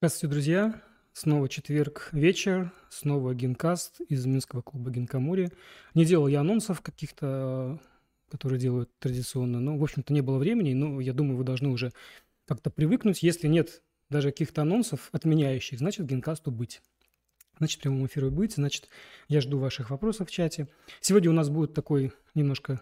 Здравствуйте, 0.00 0.30
друзья! 0.30 0.82
Снова 1.12 1.48
четверг 1.48 2.10
вечер, 2.12 2.72
снова 2.88 3.34
генкаст 3.34 4.00
из 4.02 4.26
Минского 4.26 4.62
клуба 4.62 4.92
Генкамури. 4.92 5.50
Не 5.94 6.04
делал 6.04 6.28
я 6.28 6.42
анонсов 6.42 6.82
каких-то, 6.82 7.80
которые 8.30 8.60
делают 8.60 8.96
традиционно, 9.00 9.58
но, 9.58 9.76
в 9.76 9.82
общем-то, 9.82 10.12
не 10.12 10.20
было 10.20 10.38
времени, 10.38 10.72
но 10.72 11.00
я 11.00 11.12
думаю, 11.12 11.36
вы 11.36 11.42
должны 11.42 11.70
уже 11.70 11.92
как-то 12.46 12.70
привыкнуть. 12.70 13.24
Если 13.24 13.48
нет 13.48 13.82
даже 14.08 14.30
каких-то 14.30 14.62
анонсов 14.62 15.08
отменяющих, 15.10 15.80
значит, 15.80 16.06
генкасту 16.06 16.52
быть. 16.52 16.80
Значит, 17.58 17.80
прямому 17.80 18.06
эфиру 18.06 18.30
быть, 18.30 18.54
значит, 18.54 18.88
я 19.26 19.40
жду 19.40 19.58
ваших 19.58 19.90
вопросов 19.90 20.28
в 20.28 20.30
чате. 20.30 20.68
Сегодня 21.00 21.30
у 21.30 21.34
нас 21.34 21.48
будет 21.48 21.74
такой 21.74 22.12
немножко 22.36 22.80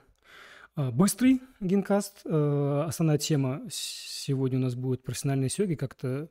а, 0.74 0.90
быстрый 0.90 1.40
генкаст. 1.60 2.20
А, 2.26 2.84
основная 2.86 3.16
тема 3.16 3.62
сегодня 3.70 4.58
у 4.58 4.62
нас 4.62 4.74
будет 4.74 5.02
профессиональные 5.02 5.48
сёги. 5.48 5.76
Как-то 5.76 6.28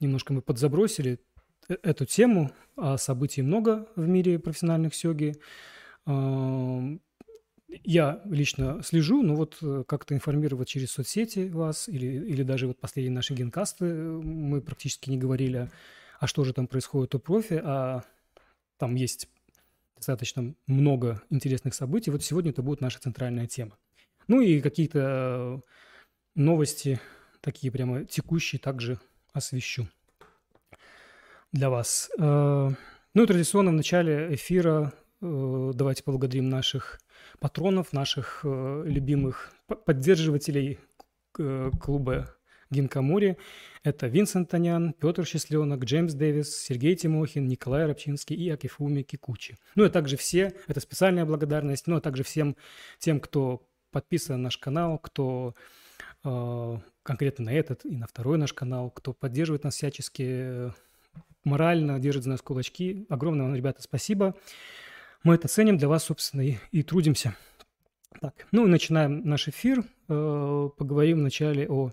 немножко 0.00 0.32
мы 0.32 0.42
подзабросили 0.42 1.20
э, 1.68 1.76
эту 1.82 2.06
тему, 2.06 2.50
а 2.76 2.98
событий 2.98 3.42
много 3.42 3.86
в 3.96 4.06
мире 4.06 4.38
профессиональных 4.38 4.94
сёги. 4.94 5.36
Я 7.84 8.22
лично 8.24 8.82
слежу, 8.82 9.22
но 9.22 9.34
вот 9.34 9.58
э, 9.60 9.84
как-то 9.86 10.14
информировать 10.14 10.68
через 10.68 10.90
соцсети 10.92 11.50
вас 11.50 11.86
или, 11.86 12.06
или 12.06 12.42
даже 12.42 12.66
вот 12.66 12.80
последние 12.80 13.14
наши 13.14 13.34
генкасты 13.34 13.84
э, 13.84 14.20
мы 14.22 14.62
практически 14.62 15.10
не 15.10 15.18
говорили, 15.18 15.70
а 16.18 16.26
что 16.26 16.44
же 16.44 16.54
там 16.54 16.66
происходит 16.66 17.14
у 17.14 17.18
профи, 17.18 17.60
а 17.62 18.04
там 18.78 18.94
есть 18.94 19.28
достаточно 19.96 20.54
много 20.66 21.20
интересных 21.28 21.74
событий. 21.74 22.10
Вот 22.10 22.24
сегодня 22.24 22.52
это 22.52 22.62
будет 22.62 22.80
наша 22.80 23.00
центральная 23.00 23.46
тема. 23.46 23.76
Ну 24.28 24.40
и 24.40 24.62
какие-то 24.62 25.62
новости, 26.34 27.00
такие 27.42 27.70
прямо 27.70 28.06
текущие, 28.06 28.60
также 28.60 28.98
освещу 29.32 29.88
для 31.52 31.70
вас. 31.70 32.10
Э, 32.18 32.70
ну 33.14 33.22
и 33.22 33.26
традиционно 33.26 33.70
в 33.70 33.74
начале 33.74 34.34
эфира 34.34 34.92
э, 35.20 35.72
давайте 35.74 36.02
поблагодарим 36.02 36.48
наших 36.48 37.00
патронов, 37.40 37.92
наших 37.92 38.40
э, 38.44 38.82
любимых 38.86 39.52
поддерживателей 39.84 40.78
клуба 41.80 42.34
Гинкамури. 42.70 43.38
Это 43.84 44.08
Винсент 44.08 44.50
Танян, 44.50 44.92
Петр 44.92 45.24
Счастленок, 45.24 45.84
Джеймс 45.84 46.14
Дэвис, 46.14 46.56
Сергей 46.56 46.96
Тимохин, 46.96 47.46
Николай 47.46 47.86
Рабчинский 47.86 48.36
и 48.36 48.50
Акифуми 48.50 49.02
Кикучи. 49.02 49.56
Ну 49.74 49.84
и 49.84 49.88
также 49.88 50.16
все, 50.16 50.52
это 50.66 50.80
специальная 50.80 51.24
благодарность, 51.24 51.86
ну 51.86 51.96
а 51.96 52.00
также 52.00 52.24
всем 52.24 52.56
тем, 52.98 53.20
кто 53.20 53.66
подписан 53.90 54.36
на 54.36 54.44
наш 54.44 54.58
канал, 54.58 54.98
кто 54.98 55.54
конкретно 56.22 57.46
на 57.46 57.52
этот 57.52 57.84
и 57.84 57.96
на 57.96 58.06
второй 58.06 58.38
наш 58.38 58.52
канал, 58.52 58.90
кто 58.90 59.12
поддерживает 59.12 59.64
нас 59.64 59.74
всячески 59.74 60.72
морально, 61.44 61.98
держит 61.98 62.24
за 62.24 62.30
нас 62.30 62.42
кулачки. 62.42 63.06
Огромное 63.08 63.46
вам, 63.46 63.54
ребята, 63.54 63.82
спасибо. 63.82 64.34
Мы 65.24 65.34
это 65.34 65.48
ценим, 65.48 65.78
для 65.78 65.88
вас, 65.88 66.04
собственно, 66.04 66.42
и, 66.42 66.56
и 66.70 66.82
трудимся. 66.82 67.34
Так, 68.20 68.46
ну 68.52 68.66
и 68.66 68.70
начинаем 68.70 69.28
наш 69.28 69.48
эфир. 69.48 69.84
Э, 70.08 70.70
поговорим 70.76 71.18
вначале 71.18 71.68
о 71.68 71.92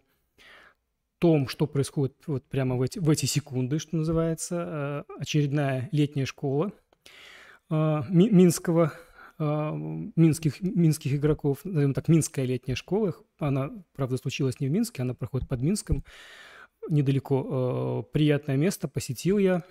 том, 1.20 1.48
что 1.48 1.68
происходит 1.68 2.16
вот 2.28 2.44
прямо 2.46 2.76
в 2.76 2.81
эти, 2.81 3.00
в 3.00 3.09
эти 3.09 3.26
секунды, 3.26 3.80
что 3.80 3.96
называется. 3.96 5.06
Э, 5.08 5.14
очередная 5.20 5.90
летняя 5.92 6.26
школа 6.26 6.72
э, 7.70 8.02
Минского 8.09 8.94
минских, 9.38 10.61
минских 10.61 11.14
игроков, 11.14 11.66
назовем 11.66 11.94
так, 11.94 12.08
Минская 12.08 12.45
летняя 12.45 12.75
школа. 12.75 13.16
Она, 13.38 13.72
правда, 13.94 14.17
случилась 14.17 14.59
не 14.59 14.67
в 14.67 14.72
Минске, 14.72 15.02
она 15.02 15.14
проходит 15.14 15.47
под 15.50 15.61
Минском, 15.61 16.03
недалеко. 16.89 18.03
Приятное 18.13 18.56
место, 18.56 18.88
посетил 18.88 19.38
я. 19.38 19.63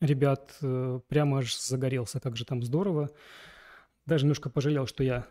Ребят, 0.00 0.56
прямо 1.08 1.38
аж 1.38 1.56
загорелся, 1.58 2.20
как 2.20 2.36
же 2.36 2.44
там 2.44 2.62
здорово. 2.62 3.10
Даже 4.06 4.24
немножко 4.24 4.50
пожалел, 4.50 4.86
что 4.86 5.02
я 5.02 5.26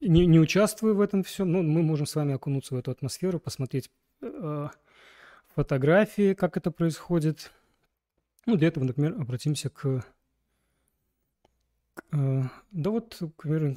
не, 0.00 0.24
не 0.24 0.40
участвую 0.40 0.96
в 0.96 1.00
этом 1.02 1.22
всем, 1.22 1.52
но 1.52 1.62
мы 1.62 1.82
можем 1.82 2.06
с 2.06 2.14
вами 2.14 2.34
окунуться 2.34 2.74
в 2.74 2.78
эту 2.78 2.90
атмосферу, 2.90 3.38
посмотреть 3.38 3.90
фотографии, 5.54 6.32
как 6.32 6.56
это 6.56 6.70
происходит. 6.70 7.52
Ну, 8.46 8.56
для 8.56 8.68
этого, 8.68 8.84
например, 8.84 9.20
обратимся 9.20 9.68
к 9.68 9.86
Э, 9.96 10.19
да 12.10 12.90
вот, 12.90 13.16
к 13.36 13.42
примеру, 13.42 13.76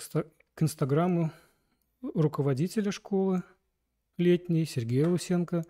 к 0.56 0.62
инстаграму 0.62 1.32
руководителя 2.02 2.92
школы 2.92 3.44
летней 4.18 4.66
Сергея 4.66 5.08
Лусенко, 5.08 5.66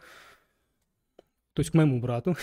то 1.53 1.59
есть 1.59 1.71
к 1.71 1.73
моему 1.73 1.99
брату. 1.99 2.35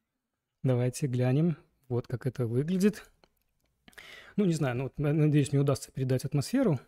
Давайте 0.62 1.06
глянем, 1.06 1.56
вот 1.88 2.06
как 2.06 2.26
это 2.26 2.46
выглядит. 2.46 3.10
Ну, 4.36 4.44
не 4.44 4.54
знаю, 4.54 4.76
ну, 4.76 4.82
вот, 4.84 4.98
надеюсь, 4.98 5.52
мне 5.52 5.60
удастся 5.60 5.90
передать 5.90 6.24
атмосферу 6.24 6.78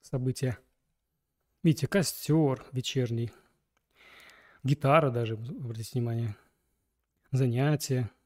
события. 0.00 0.58
Видите, 1.62 1.86
костер 1.86 2.64
вечерний, 2.72 3.30
гитара 4.64 5.10
даже, 5.10 5.34
обратите 5.34 5.90
внимание, 5.92 6.36
занятия– 7.30 8.10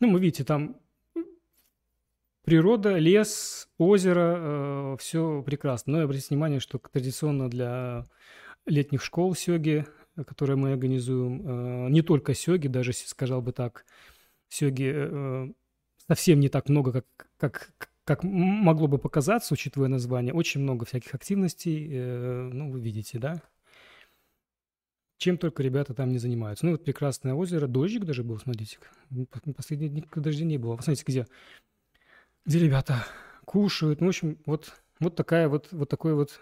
Ну, 0.00 0.12
вы 0.12 0.20
видите, 0.20 0.44
там 0.44 0.76
природа, 2.44 2.96
лес, 2.98 3.68
озеро, 3.78 4.94
э, 4.94 4.96
все 4.98 5.42
прекрасно. 5.42 5.98
Но 5.98 6.04
обратите 6.04 6.28
внимание, 6.30 6.58
что 6.60 6.78
традиционно 6.78 7.50
для 7.50 8.04
летних 8.66 9.02
школ 9.02 9.34
сёги, 9.34 9.86
которые 10.26 10.56
мы 10.56 10.72
организуем, 10.72 11.86
э, 11.86 11.90
не 11.90 12.02
только 12.02 12.34
сёги, 12.34 12.68
даже, 12.68 12.92
сказал 12.94 13.42
бы 13.42 13.52
так, 13.52 13.84
сёги 14.48 14.92
э, 14.94 15.48
совсем 16.08 16.40
не 16.40 16.48
так 16.48 16.68
много, 16.70 16.92
как, 16.92 17.06
как, 17.38 17.72
как 18.04 18.24
могло 18.24 18.88
бы 18.88 18.98
показаться, 18.98 19.54
учитывая 19.54 19.88
название. 19.88 20.34
Очень 20.34 20.62
много 20.62 20.86
всяких 20.86 21.14
активностей, 21.14 21.88
э, 21.90 22.50
ну, 22.52 22.70
вы 22.72 22.80
видите, 22.80 23.18
да? 23.18 23.42
Чем 25.20 25.36
только 25.36 25.62
ребята 25.62 25.92
там 25.92 26.10
не 26.10 26.18
занимаются. 26.18 26.64
Ну, 26.64 26.72
вот 26.72 26.82
прекрасное 26.82 27.34
озеро, 27.34 27.66
дождик 27.66 28.04
даже 28.04 28.24
был, 28.24 28.38
смотрите. 28.38 28.78
Последние 29.54 29.90
дни 29.90 30.04
дождя 30.16 30.46
не 30.46 30.56
было. 30.56 30.76
Посмотрите, 30.76 31.04
где, 31.06 31.26
где 32.46 32.58
ребята 32.58 33.04
кушают. 33.44 34.00
Ну, 34.00 34.06
в 34.06 34.08
общем, 34.08 34.38
вот, 34.46 34.72
вот, 34.98 35.16
такая 35.16 35.50
вот, 35.50 35.68
вот 35.72 35.90
такое 35.90 36.14
вот 36.14 36.40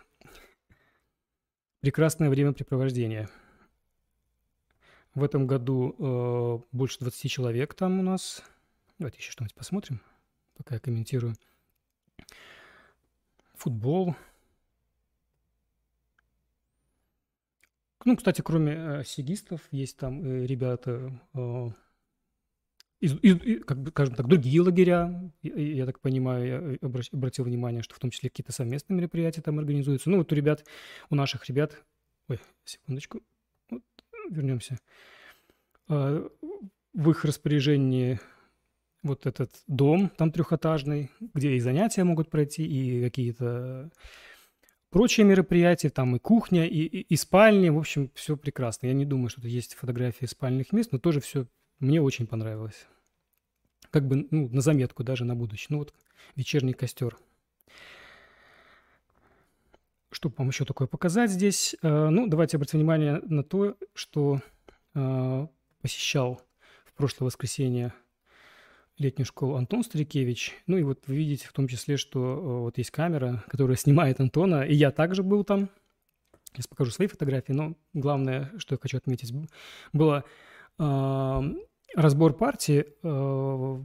прекрасное 1.80 2.30
времяпрепровождение. 2.30 3.28
В 5.12 5.24
этом 5.24 5.48
году 5.48 5.96
э, 5.98 6.58
больше 6.70 7.00
20 7.00 7.28
человек 7.28 7.74
там 7.74 7.98
у 7.98 8.02
нас. 8.04 8.44
Давайте 9.00 9.18
еще 9.18 9.32
что-нибудь 9.32 9.56
посмотрим, 9.56 10.00
пока 10.56 10.76
я 10.76 10.80
комментирую. 10.80 11.34
Футбол, 13.54 14.14
Ну, 18.08 18.16
кстати, 18.16 18.40
кроме 18.40 18.72
э, 18.72 19.04
сигистов, 19.04 19.60
есть 19.70 19.98
там 19.98 20.24
э, 20.24 20.46
ребята 20.46 21.12
э, 21.34 21.66
из, 23.00 23.12
из, 23.20 23.62
как 23.66 23.82
бы, 23.82 23.90
скажем 23.90 24.14
так, 24.14 24.26
другие 24.26 24.62
лагеря, 24.62 25.30
я, 25.42 25.54
я 25.54 25.84
так 25.84 26.00
понимаю, 26.00 26.46
я 26.46 26.78
обращ, 26.80 27.10
обратил 27.12 27.44
внимание, 27.44 27.82
что 27.82 27.94
в 27.94 27.98
том 27.98 28.10
числе 28.10 28.30
какие-то 28.30 28.52
совместные 28.52 28.96
мероприятия 28.96 29.42
там 29.42 29.58
организуются. 29.58 30.08
Ну, 30.08 30.16
вот 30.16 30.32
у 30.32 30.34
ребят, 30.34 30.64
у 31.10 31.16
наших 31.16 31.50
ребят, 31.50 31.84
ой, 32.30 32.40
секундочку, 32.64 33.20
вот, 33.68 33.82
вернемся, 34.30 34.78
э, 35.90 36.28
в 36.94 37.10
их 37.10 37.24
распоряжении 37.26 38.20
вот 39.02 39.26
этот 39.26 39.50
дом 39.66 40.08
там 40.16 40.32
трехэтажный, 40.32 41.10
где 41.34 41.56
и 41.56 41.60
занятия 41.60 42.04
могут 42.04 42.30
пройти, 42.30 42.64
и 42.64 43.04
какие-то 43.04 43.90
прочие 44.90 45.26
мероприятия, 45.26 45.90
там 45.90 46.16
и 46.16 46.18
кухня, 46.18 46.66
и, 46.66 46.80
и, 46.80 47.00
и 47.00 47.16
спальни, 47.16 47.68
в 47.68 47.78
общем, 47.78 48.10
все 48.14 48.36
прекрасно. 48.36 48.86
Я 48.86 48.92
не 48.92 49.04
думаю, 49.04 49.28
что 49.28 49.46
есть 49.46 49.74
фотографии 49.74 50.26
спальных 50.26 50.72
мест, 50.72 50.92
но 50.92 50.98
тоже 50.98 51.20
все 51.20 51.46
мне 51.78 52.00
очень 52.02 52.26
понравилось. 52.26 52.86
Как 53.90 54.06
бы, 54.06 54.26
ну, 54.30 54.48
на 54.48 54.60
заметку 54.60 55.04
даже 55.04 55.24
на 55.24 55.34
будущее. 55.34 55.68
Ну, 55.70 55.78
вот 55.78 55.94
вечерний 56.36 56.72
костер. 56.72 57.16
Что 60.10 60.32
вам 60.36 60.48
еще 60.48 60.64
такое 60.64 60.88
показать 60.88 61.30
здесь? 61.30 61.76
Э, 61.82 62.08
ну, 62.08 62.26
давайте 62.26 62.56
обратим 62.56 62.78
внимание 62.78 63.20
на 63.24 63.44
то, 63.44 63.76
что 63.94 64.40
э, 64.94 65.46
посещал 65.82 66.40
в 66.84 66.94
прошлое 66.94 67.26
воскресенье 67.26 67.92
летнюю 68.98 69.26
школу 69.26 69.54
Антон 69.54 69.84
Старикевич. 69.84 70.54
Ну 70.66 70.76
и 70.76 70.82
вот 70.82 71.06
вы 71.06 71.16
видите 71.16 71.46
в 71.46 71.52
том 71.52 71.68
числе, 71.68 71.96
что 71.96 72.20
э, 72.20 72.60
вот 72.64 72.78
есть 72.78 72.90
камера, 72.90 73.44
которая 73.48 73.76
снимает 73.76 74.20
Антона, 74.20 74.62
и 74.62 74.74
я 74.74 74.90
также 74.90 75.22
был 75.22 75.44
там. 75.44 75.68
Сейчас 76.52 76.66
покажу 76.66 76.90
свои 76.90 77.06
фотографии, 77.06 77.52
но 77.52 77.74
главное, 77.92 78.50
что 78.58 78.74
я 78.74 78.78
хочу 78.80 78.96
отметить, 78.96 79.32
было 79.92 80.24
э, 80.78 81.42
разбор 81.94 82.32
партии. 82.32 82.86
Э, 83.02 83.82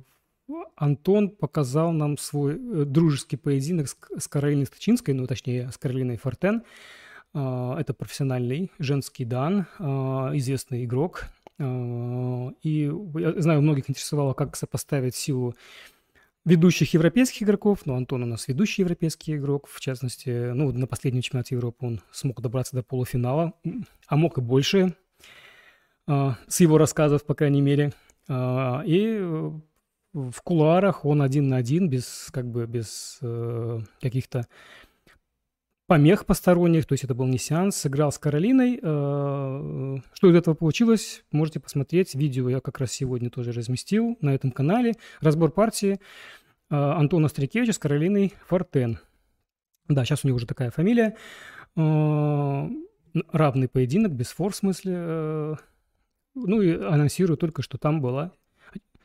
Антон 0.76 1.30
показал 1.30 1.92
нам 1.92 2.18
свой 2.18 2.54
э, 2.54 2.86
дружеский 2.86 3.38
поединок 3.38 3.90
с, 3.90 3.98
с 4.18 4.28
Каролиной 4.28 4.66
Стачинской, 4.66 5.14
ну, 5.14 5.28
точнее, 5.28 5.72
с 5.72 5.78
Каролиной 5.78 6.18
Фортен. 6.18 6.64
Это 7.36 7.96
профессиональный 7.98 8.72
женский 8.78 9.26
дан, 9.26 9.62
известный 9.80 10.86
игрок. 10.86 11.26
И 11.60 12.92
я 13.16 13.42
знаю, 13.42 13.62
многих 13.62 13.90
интересовало, 13.90 14.34
как 14.34 14.56
сопоставить 14.56 15.16
силу 15.16 15.56
ведущих 16.46 16.94
европейских 16.94 17.44
игроков. 17.44 17.86
Ну, 17.86 17.96
Антон 17.96 18.24
у 18.24 18.26
нас 18.26 18.48
ведущий 18.48 18.82
европейский 18.82 19.36
игрок, 19.36 19.68
в 19.68 19.80
частности, 19.80 20.52
ну, 20.52 20.72
на 20.72 20.88
последнем 20.88 21.22
чемпионате 21.22 21.56
Европы 21.56 21.86
он 21.86 22.02
смог 22.12 22.42
добраться 22.42 22.76
до 22.76 22.84
полуфинала, 22.84 23.54
а 24.08 24.16
мог 24.16 24.38
и 24.38 24.42
больше, 24.42 24.96
а, 26.08 26.38
с 26.48 26.60
его 26.60 26.78
рассказов, 26.78 27.26
по 27.26 27.34
крайней 27.34 27.62
мере. 27.62 27.94
А, 28.28 28.84
и 28.86 29.20
в 30.14 30.42
кулуарах 30.44 31.06
он 31.06 31.22
один 31.22 31.48
на 31.48 31.58
один, 31.58 31.90
без, 31.90 32.30
как 32.32 32.46
бы, 32.46 32.68
без 32.68 33.18
э, 33.22 33.80
каких-то 34.00 34.48
помех 35.88 36.26
посторонних, 36.26 36.86
то 36.86 36.94
есть 36.94 37.04
это 37.04 37.14
был 37.14 37.26
не 37.26 37.38
сеанс, 37.38 37.78
сыграл 37.78 38.12
с 38.12 38.18
Каролиной. 38.18 38.80
Э, 38.82 39.98
что 40.14 40.30
из 40.30 40.36
этого 40.36 40.56
получилось, 40.56 41.24
можете 41.32 41.60
посмотреть. 41.60 42.16
Видео 42.16 42.50
я 42.50 42.60
как 42.62 42.80
раз 42.80 42.92
сегодня 42.92 43.30
тоже 43.30 43.52
разместил 43.52 44.18
на 44.22 44.34
этом 44.34 44.52
канале. 44.52 44.94
Разбор 45.22 45.52
партии 45.52 46.00
э, 46.70 46.76
Антона 46.76 47.28
Стрикевича 47.28 47.74
с 47.74 47.80
Каролиной 47.80 48.34
Фортен. 48.48 49.00
Да, 49.90 50.06
сейчас 50.06 50.24
у 50.24 50.28
него 50.28 50.38
уже 50.38 50.48
такая 50.48 50.72
фамилия. 50.72 51.18
Э, 51.76 52.70
равный 53.32 53.68
поединок, 53.68 54.14
без 54.14 54.32
фор 54.32 54.54
в 54.54 54.56
смысле. 54.56 55.58
Ну 56.36 56.62
и 56.62 56.72
анонсирую 56.72 57.38
только, 57.38 57.62
что 57.62 57.78
там 57.78 58.02
была 58.02 58.32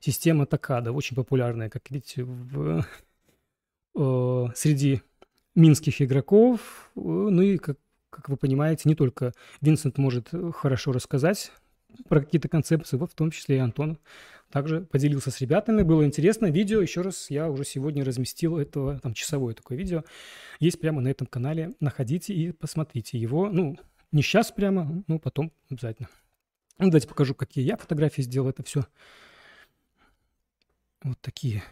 система 0.00 0.46
Такада, 0.46 0.92
очень 0.92 1.14
популярная, 1.16 1.68
как 1.68 1.90
видите, 1.90 2.24
в, 2.24 2.86
среди 4.54 5.02
минских 5.58 6.00
игроков. 6.00 6.90
Э, 6.96 7.00
ну 7.00 7.42
и, 7.42 7.58
как, 7.58 7.76
как 8.10 8.28
вы 8.28 8.36
понимаете, 8.36 8.88
не 8.88 8.94
только 8.94 9.32
Винсент 9.60 9.98
может 9.98 10.30
хорошо 10.54 10.92
рассказать 10.92 11.52
про 12.08 12.20
какие-то 12.20 12.48
концепции, 12.48 12.96
вот 12.96 13.12
в 13.12 13.14
том 13.14 13.30
числе 13.30 13.56
и 13.56 13.60
Антон 13.60 13.98
также 14.50 14.82
поделился 14.82 15.30
с 15.30 15.40
ребятами. 15.40 15.82
Было 15.82 16.04
интересно. 16.04 16.46
Видео, 16.46 16.80
еще 16.80 17.02
раз, 17.02 17.28
я 17.30 17.50
уже 17.50 17.64
сегодня 17.64 18.04
разместил 18.04 18.56
этого, 18.56 18.98
там, 19.00 19.12
часовое 19.12 19.54
такое 19.54 19.76
видео. 19.76 20.04
Есть 20.60 20.80
прямо 20.80 21.00
на 21.00 21.08
этом 21.08 21.26
канале. 21.26 21.74
Находите 21.80 22.32
и 22.32 22.52
посмотрите 22.52 23.18
его. 23.18 23.50
Ну, 23.50 23.76
не 24.12 24.22
сейчас 24.22 24.52
прямо, 24.52 25.02
ну, 25.06 25.18
потом 25.18 25.52
обязательно. 25.70 26.08
Ну, 26.78 26.86
давайте 26.86 27.08
покажу, 27.08 27.34
какие 27.34 27.64
я 27.64 27.76
фотографии 27.76 28.22
сделал. 28.22 28.48
Это 28.48 28.62
все 28.62 28.86
вот 31.02 31.20
такие 31.20 31.62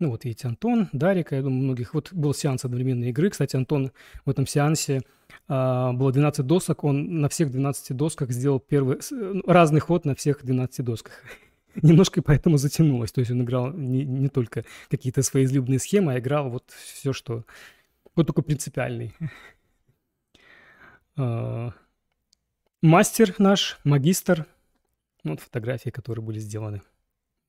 ну 0.00 0.10
вот 0.10 0.24
видите, 0.24 0.48
Антон, 0.48 0.88
Дарика, 0.92 1.36
я 1.36 1.42
думаю, 1.42 1.62
многих. 1.62 1.94
Вот 1.94 2.12
был 2.12 2.34
сеанс 2.34 2.64
одновременной 2.64 3.10
игры. 3.10 3.30
Кстати, 3.30 3.54
Антон 3.54 3.92
в 4.24 4.30
этом 4.30 4.46
сеансе 4.46 5.02
а, 5.46 5.92
было 5.92 6.12
12 6.12 6.44
досок. 6.44 6.82
Он 6.84 7.20
на 7.20 7.28
всех 7.28 7.50
12 7.50 7.96
досках 7.96 8.30
сделал 8.30 8.58
первый 8.58 8.98
ну, 9.10 9.42
разный 9.46 9.80
ход 9.80 10.04
на 10.04 10.14
всех 10.16 10.44
12 10.44 10.84
досках. 10.84 11.22
Немножко 11.82 12.22
поэтому 12.22 12.56
затянулось. 12.56 13.12
То 13.12 13.20
есть 13.20 13.30
он 13.30 13.42
играл 13.42 13.72
не, 13.72 14.04
не 14.04 14.28
только 14.28 14.64
какие-то 14.90 15.22
свои 15.22 15.44
излюбленные 15.44 15.78
схемы, 15.78 16.14
а 16.14 16.18
играл 16.18 16.50
вот 16.50 16.70
все, 16.70 17.12
что... 17.12 17.44
Вот 18.16 18.26
только 18.26 18.42
принципиальный. 18.42 19.12
А, 21.16 21.72
мастер 22.82 23.36
наш, 23.38 23.78
магистр. 23.84 24.46
Вот 25.22 25.38
фотографии, 25.38 25.90
которые 25.90 26.24
были 26.24 26.40
сделаны. 26.40 26.82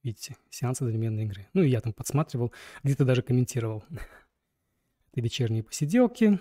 Видите, 0.06 0.38
сеанс 0.52 0.82
одновременной 0.82 1.24
игры. 1.24 1.48
Ну 1.56 1.64
и 1.64 1.70
я 1.70 1.82
там 1.82 1.92
подсматривал, 1.92 2.54
где-то 2.84 3.06
даже 3.06 3.24
комментировал. 3.24 3.84
Это 5.12 5.22
вечерние 5.22 5.64
посиделки. 5.64 6.38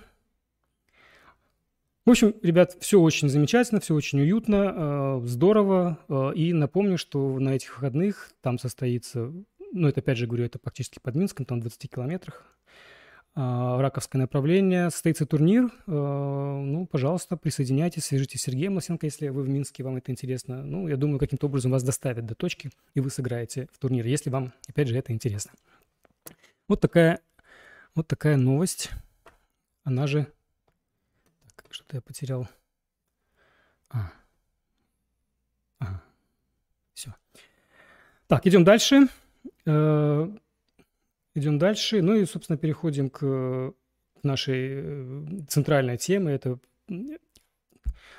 В 2.04 2.10
общем, 2.10 2.34
ребят, 2.42 2.76
все 2.80 3.00
очень 3.00 3.30
замечательно, 3.30 3.80
все 3.80 3.94
очень 3.94 4.20
уютно, 4.20 4.74
э, 4.76 5.20
здорово. 5.24 5.98
Э, 6.10 6.32
и 6.34 6.52
напомню, 6.52 6.98
что 6.98 7.38
на 7.38 7.56
этих 7.56 7.76
выходных 7.76 8.32
там 8.42 8.58
состоится, 8.58 9.32
ну 9.72 9.88
это 9.88 10.00
опять 10.00 10.18
же 10.18 10.26
говорю, 10.26 10.44
это 10.44 10.58
практически 10.58 10.98
под 11.02 11.14
Минском, 11.14 11.46
там 11.46 11.60
в 11.60 11.62
20 11.62 11.90
километрах 11.90 12.58
раковское 13.34 14.20
направление, 14.20 14.90
состоится 14.90 15.26
турнир. 15.26 15.70
А, 15.86 16.60
ну, 16.62 16.86
пожалуйста, 16.86 17.36
присоединяйтесь, 17.36 18.04
свяжитесь 18.04 18.40
с 18.40 18.44
Сергеем 18.44 18.74
Лосенко, 18.74 19.06
если 19.06 19.28
вы 19.28 19.42
в 19.42 19.48
Минске, 19.48 19.82
вам 19.82 19.96
это 19.96 20.12
интересно. 20.12 20.62
Ну, 20.62 20.86
я 20.88 20.96
думаю, 20.96 21.18
каким-то 21.18 21.46
образом 21.46 21.72
вас 21.72 21.82
доставят 21.82 22.26
до 22.26 22.34
точки, 22.34 22.70
и 22.94 23.00
вы 23.00 23.10
сыграете 23.10 23.68
в 23.72 23.78
турнир, 23.78 24.06
если 24.06 24.30
вам, 24.30 24.52
опять 24.68 24.88
же, 24.88 24.96
это 24.96 25.12
интересно. 25.12 25.52
Вот 26.68 26.80
такая, 26.80 27.20
вот 27.94 28.06
такая 28.06 28.36
новость. 28.36 28.90
Она 29.82 30.06
же... 30.06 30.26
Так, 31.56 31.66
что-то 31.70 31.96
я 31.96 32.00
потерял. 32.00 32.48
А. 33.90 34.10
Ага. 35.78 36.02
Все. 36.94 37.14
Так, 38.26 38.46
идем 38.46 38.64
дальше. 38.64 39.08
Э, 41.34 41.38
Идем 41.38 41.58
дальше. 41.58 42.02
Ну 42.02 42.14
и, 42.14 42.24
собственно, 42.24 42.56
переходим 42.56 43.10
к 43.10 43.74
нашей 44.22 44.68
э, 44.72 45.26
центральной 45.48 45.98
теме. 45.98 46.34
Это 46.34 46.58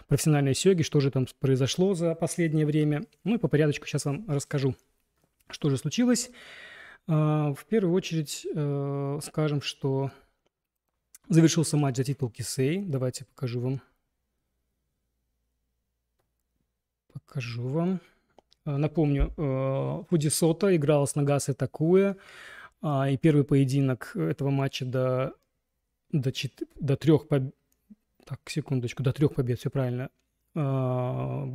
профессиональные 0.07 0.53
сёги, 0.53 0.83
что 0.83 0.99
же 0.99 1.11
там 1.11 1.25
произошло 1.39 1.93
за 1.93 2.15
последнее 2.15 2.65
время. 2.65 3.03
Ну 3.23 3.35
и 3.35 3.37
по 3.37 3.47
порядочку 3.47 3.87
сейчас 3.87 4.05
вам 4.05 4.25
расскажу, 4.27 4.75
что 5.49 5.69
же 5.69 5.77
случилось. 5.77 6.29
А, 7.07 7.53
в 7.53 7.65
первую 7.65 7.93
очередь 7.93 8.45
э, 8.53 9.19
скажем, 9.23 9.61
что 9.61 10.11
завершился 11.29 11.77
матч 11.77 11.97
за 11.97 12.03
титул 12.03 12.29
Кисей. 12.29 12.83
Давайте 12.85 13.25
покажу 13.25 13.61
вам. 13.61 13.81
Покажу 17.13 17.67
вам. 17.67 18.01
А, 18.65 18.77
напомню, 18.77 19.33
э, 19.37 20.03
Фудисота 20.09 20.75
играл 20.75 21.07
с 21.07 21.15
Нагасой 21.15 21.55
Такуя. 21.55 22.17
А, 22.87 23.09
и 23.09 23.17
первый 23.17 23.43
поединок 23.43 24.15
этого 24.15 24.51
матча 24.51 24.85
до, 24.85 25.33
до, 26.11 26.31
чет... 26.31 26.61
до 26.79 26.95
трех 26.95 27.27
побед... 27.27 27.55
Так, 28.25 28.39
секундочку, 28.45 29.01
до 29.01 29.11
трех 29.11 29.33
побед, 29.33 29.57
все 29.57 29.71
правильно. 29.71 30.11
А, 30.55 31.47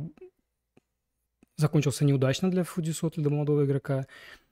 закончился 1.55 2.03
неудачно 2.03 2.51
для 2.51 2.65
Фудисота, 2.65 3.21
для 3.21 3.29
молодого 3.29 3.63
игрока. 3.63 4.07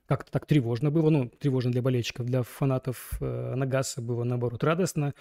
Как-то 0.06 0.32
так 0.32 0.46
тревожно 0.46 0.90
было, 0.90 1.10
ну, 1.10 1.28
тревожно 1.28 1.70
для 1.70 1.82
болельщиков, 1.82 2.26
для 2.26 2.44
фанатов 2.44 3.12
э, 3.20 3.56
Нагаса 3.56 4.02
было, 4.02 4.24
наоборот, 4.24 4.64
радостно. 4.64 5.14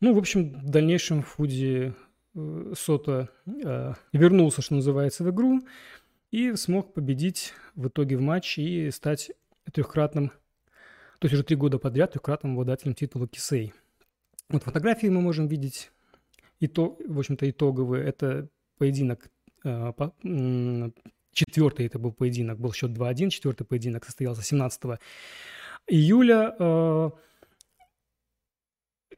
Ну, 0.00 0.14
в 0.14 0.18
общем, 0.18 0.58
в 0.58 0.70
дальнейшем 0.70 1.20
Фуди 1.20 1.92
э, 2.34 2.72
Сота 2.74 3.28
э, 3.46 3.92
вернулся, 4.14 4.62
что 4.62 4.74
называется, 4.74 5.22
в 5.22 5.30
игру 5.30 5.60
и 6.30 6.54
смог 6.54 6.94
победить 6.94 7.52
в 7.74 7.88
итоге 7.88 8.16
в 8.16 8.22
матче 8.22 8.62
и 8.62 8.90
стать 8.90 9.32
трехкратным 9.70 10.32
то 11.24 11.26
есть 11.26 11.34
уже 11.36 11.42
три 11.42 11.56
года 11.56 11.78
подряд 11.78 12.12
трехкратным 12.12 12.52
обладателем 12.52 12.94
титула 12.94 13.26
Кисей. 13.26 13.72
Вот 14.50 14.62
фотографии 14.62 15.06
мы 15.06 15.22
можем 15.22 15.48
видеть, 15.48 15.90
и 16.60 16.66
то, 16.68 16.98
в 17.02 17.18
общем-то, 17.18 17.48
итоговые. 17.48 18.04
Это 18.04 18.50
поединок, 18.76 19.30
э, 19.64 19.92
четвертый 21.32 21.86
это 21.86 21.98
был 21.98 22.12
поединок, 22.12 22.58
был 22.58 22.74
счет 22.74 22.90
2-1, 22.90 23.30
четвертый 23.30 23.64
поединок 23.64 24.04
состоялся 24.04 24.42
17 24.42 25.00
июля. 25.86 26.54
Э, 26.58 27.10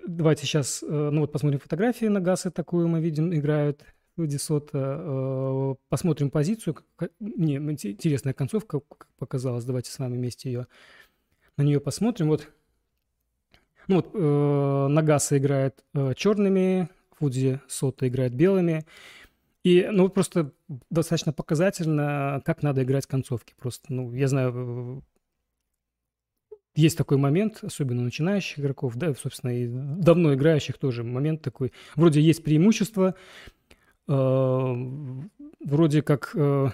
давайте 0.07 0.47
сейчас, 0.47 0.85
э, 0.85 0.87
ну 0.87 1.23
вот 1.23 1.33
посмотрим 1.33 1.59
фотографии 1.59 2.07
на 2.07 2.21
Гасы, 2.21 2.53
такую 2.53 2.87
мы 2.87 3.01
видим, 3.01 3.35
играют 3.35 3.83
Десота. 4.17 5.77
Посмотрим 5.89 6.31
позицию. 6.31 6.77
Не, 7.19 7.57
интересная 7.57 8.33
концовка, 8.33 8.81
как 8.81 9.09
показалось. 9.19 9.65
Давайте 9.65 9.91
с 9.91 9.99
вами 9.99 10.15
вместе 10.15 10.51
ее 10.51 10.67
на 11.57 11.63
нее 11.63 11.81
посмотрим. 11.81 12.29
Вот, 12.29 12.49
ну 13.89 13.97
вот 13.97 14.11
э, 14.13 14.87
Нагаса 14.89 15.39
играет 15.39 15.85
э, 15.95 16.15
черными, 16.17 16.89
Фудзи 17.19 17.61
Сота 17.69 18.09
играет 18.09 18.35
белыми. 18.35 18.85
И, 19.65 19.89
ну, 19.91 20.09
просто 20.09 20.53
достаточно 20.91 21.33
показательно, 21.33 22.41
как 22.45 22.63
надо 22.63 22.85
играть 22.85 23.07
концовки. 23.07 23.53
Просто, 23.59 23.93
ну, 23.93 24.13
я 24.13 24.29
знаю, 24.29 25.03
есть 26.77 26.97
такой 26.97 27.17
момент, 27.17 27.61
особенно 27.63 28.03
начинающих 28.03 28.61
игроков, 28.61 28.95
да, 28.95 29.13
собственно, 29.15 29.51
и 29.51 29.67
давно 29.67 30.35
играющих 30.35 30.79
тоже 30.79 31.03
момент 31.03 31.43
такой. 31.43 31.73
Вроде 31.97 32.21
есть 32.21 32.45
преимущество, 32.45 33.17
э, 34.07 34.75
вроде 35.65 36.03
как 36.03 36.31
э, 36.35 36.69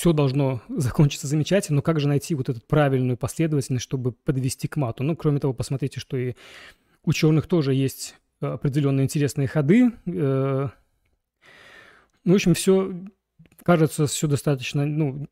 все 0.00 0.14
должно 0.14 0.62
закончиться 0.68 1.26
замечательно, 1.26 1.76
но 1.76 1.82
как 1.82 2.00
же 2.00 2.08
найти 2.08 2.34
вот 2.34 2.48
эту 2.48 2.62
правильную 2.62 3.18
последовательность, 3.18 3.84
чтобы 3.84 4.12
подвести 4.12 4.66
к 4.66 4.76
мату? 4.76 5.04
Ну, 5.04 5.14
кроме 5.14 5.40
того, 5.40 5.52
посмотрите, 5.52 6.00
что 6.00 6.16
и 6.16 6.36
у 7.04 7.12
черных 7.12 7.46
тоже 7.46 7.74
есть 7.74 8.14
э, 8.40 8.46
определенные 8.46 9.04
интересные 9.04 9.46
ходы. 9.46 9.92
Э, 10.06 10.68
ну, 12.24 12.32
в 12.32 12.34
общем, 12.34 12.54
все 12.54 12.94
кажется 13.62 14.06
все 14.06 14.26
достаточно 14.26 14.86
ну, 14.86 15.26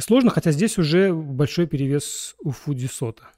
сложно, 0.00 0.30
хотя 0.30 0.50
здесь 0.50 0.78
уже 0.78 1.14
большой 1.14 1.68
перевес 1.68 2.34
у 2.40 2.50
Фудисота. 2.50 3.28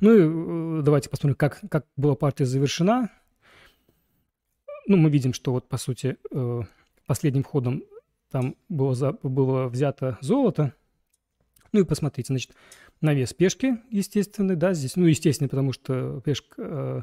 Ну 0.00 0.12
и 0.12 0.80
э, 0.80 0.82
давайте 0.82 1.08
посмотрим, 1.08 1.36
как, 1.36 1.58
как 1.70 1.86
была 1.96 2.16
партия 2.16 2.44
завершена. 2.44 3.10
Ну, 4.86 4.98
мы 4.98 5.08
видим, 5.08 5.32
что 5.32 5.52
вот, 5.52 5.68
по 5.68 5.78
сути, 5.78 6.16
последним 7.06 7.44
ходом 7.44 7.82
там 8.30 8.56
было, 8.68 8.94
за, 8.94 9.12
было 9.22 9.68
взято 9.68 10.18
золото. 10.20 10.74
Ну 11.72 11.80
и 11.80 11.84
посмотрите, 11.84 12.32
значит, 12.32 12.52
навес 13.00 13.34
пешки 13.34 13.78
естественный, 13.90 14.56
да, 14.56 14.74
здесь, 14.74 14.96
ну, 14.96 15.06
естественно, 15.06 15.48
потому 15.48 15.72
что 15.72 16.20
пешка 16.20 16.54
э, 16.58 17.02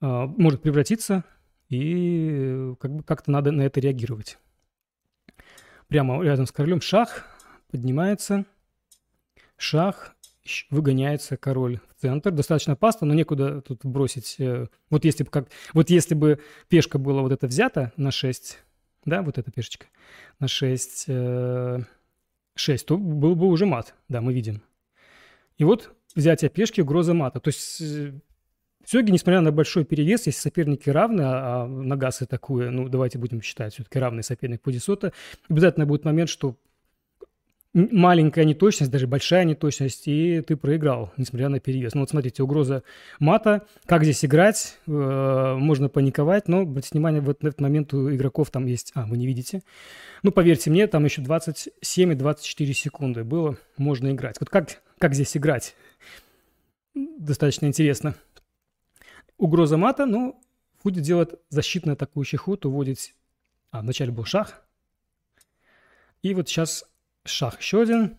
э, 0.00 0.26
может 0.36 0.62
превратиться, 0.62 1.24
и 1.68 2.74
как 2.80 2.94
бы 2.94 3.02
как-то 3.02 3.30
надо 3.30 3.52
на 3.52 3.62
это 3.62 3.80
реагировать. 3.80 4.38
Прямо 5.88 6.22
рядом 6.22 6.46
с 6.46 6.52
королем 6.52 6.80
шах 6.80 7.26
поднимается, 7.70 8.44
шах, 9.56 10.14
выгоняется 10.70 11.36
король 11.36 11.78
в 11.88 12.00
центр. 12.00 12.30
Достаточно 12.30 12.72
опасно, 12.74 13.06
но 13.06 13.14
некуда 13.14 13.60
тут 13.60 13.84
бросить. 13.84 14.36
Э, 14.38 14.66
вот 14.90 15.04
если 15.04 15.24
бы, 15.24 15.30
как, 15.30 15.48
вот 15.72 15.90
если 15.90 16.14
бы 16.14 16.40
пешка 16.68 16.98
была 16.98 17.22
вот 17.22 17.32
эта 17.32 17.46
взята 17.46 17.92
на 17.96 18.10
6, 18.10 18.58
да, 19.04 19.22
вот 19.22 19.38
эта 19.38 19.50
пешечка, 19.50 19.86
на 20.38 20.48
6, 20.48 21.06
6, 21.06 21.08
э, 21.08 22.86
то 22.86 22.96
был 22.98 23.34
бы 23.34 23.46
уже 23.46 23.66
мат, 23.66 23.94
да, 24.08 24.20
мы 24.20 24.32
видим. 24.32 24.62
И 25.56 25.64
вот 25.64 25.92
взятие 26.14 26.50
пешки, 26.50 26.80
угроза 26.80 27.14
мата. 27.14 27.40
То 27.40 27.48
есть 27.48 27.80
э, 27.80 28.12
все-таки, 28.84 29.12
несмотря 29.12 29.40
на 29.40 29.52
большой 29.52 29.84
перевес, 29.84 30.26
если 30.26 30.40
соперники 30.40 30.88
равны, 30.88 31.22
а, 31.22 31.64
а 31.64 31.66
Нагасы 31.66 32.26
такое, 32.26 32.70
ну, 32.70 32.88
давайте 32.88 33.18
будем 33.18 33.42
считать, 33.42 33.74
все-таки 33.74 33.98
равный 33.98 34.22
соперник 34.22 34.62
Пудисота, 34.62 35.12
обязательно 35.48 35.86
будет 35.86 36.04
момент, 36.04 36.30
что 36.30 36.56
маленькая 37.74 38.44
неточность, 38.44 38.90
даже 38.90 39.06
большая 39.06 39.44
неточность, 39.44 40.08
и 40.08 40.40
ты 40.40 40.56
проиграл, 40.56 41.12
несмотря 41.16 41.48
на 41.48 41.60
перевес. 41.60 41.94
Ну 41.94 42.00
вот 42.00 42.10
смотрите, 42.10 42.42
угроза 42.42 42.82
мата, 43.18 43.66
как 43.86 44.04
здесь 44.04 44.24
играть, 44.24 44.78
э, 44.86 45.54
можно 45.58 45.88
паниковать, 45.88 46.48
но, 46.48 46.60
обратите 46.60 46.92
внимание, 46.94 47.20
в 47.20 47.30
этот 47.30 47.60
момент 47.60 47.92
у 47.94 48.14
игроков 48.14 48.50
там 48.50 48.66
есть... 48.66 48.92
А, 48.94 49.06
вы 49.06 49.18
не 49.18 49.26
видите? 49.26 49.62
Ну, 50.22 50.32
поверьте 50.32 50.70
мне, 50.70 50.86
там 50.86 51.04
еще 51.04 51.20
27 51.20 52.12
и 52.12 52.14
24 52.14 52.74
секунды 52.74 53.24
было, 53.24 53.56
можно 53.76 54.10
играть. 54.10 54.36
Вот 54.40 54.48
как, 54.48 54.80
как 54.98 55.14
здесь 55.14 55.36
играть? 55.36 55.76
Достаточно 56.94 57.66
интересно. 57.66 58.14
Угроза 59.36 59.76
мата, 59.76 60.06
ну, 60.06 60.40
Фуди 60.82 61.00
делает 61.00 61.38
защитный 61.50 61.94
атакующий 61.94 62.38
ход, 62.38 62.64
уводит... 62.64 63.14
А, 63.70 63.82
вначале 63.82 64.10
был 64.10 64.24
шах. 64.24 64.62
И 66.22 66.32
вот 66.32 66.48
сейчас 66.48 66.86
шах 67.30 67.60
еще 67.60 67.82
один, 67.82 68.18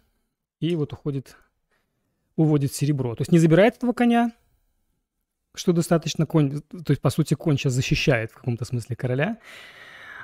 и 0.59 0.75
вот 0.75 0.93
уходит, 0.93 1.37
уводит 2.35 2.73
серебро. 2.73 3.15
То 3.15 3.21
есть 3.21 3.31
не 3.31 3.39
забирает 3.39 3.77
этого 3.77 3.93
коня, 3.93 4.31
что 5.55 5.73
достаточно 5.73 6.25
конь, 6.25 6.61
то 6.61 6.91
есть, 6.91 7.01
по 7.01 7.09
сути, 7.09 7.33
конь 7.33 7.57
сейчас 7.57 7.73
защищает 7.73 8.31
в 8.31 8.35
каком-то 8.35 8.65
смысле 8.65 8.95
короля. 8.95 9.37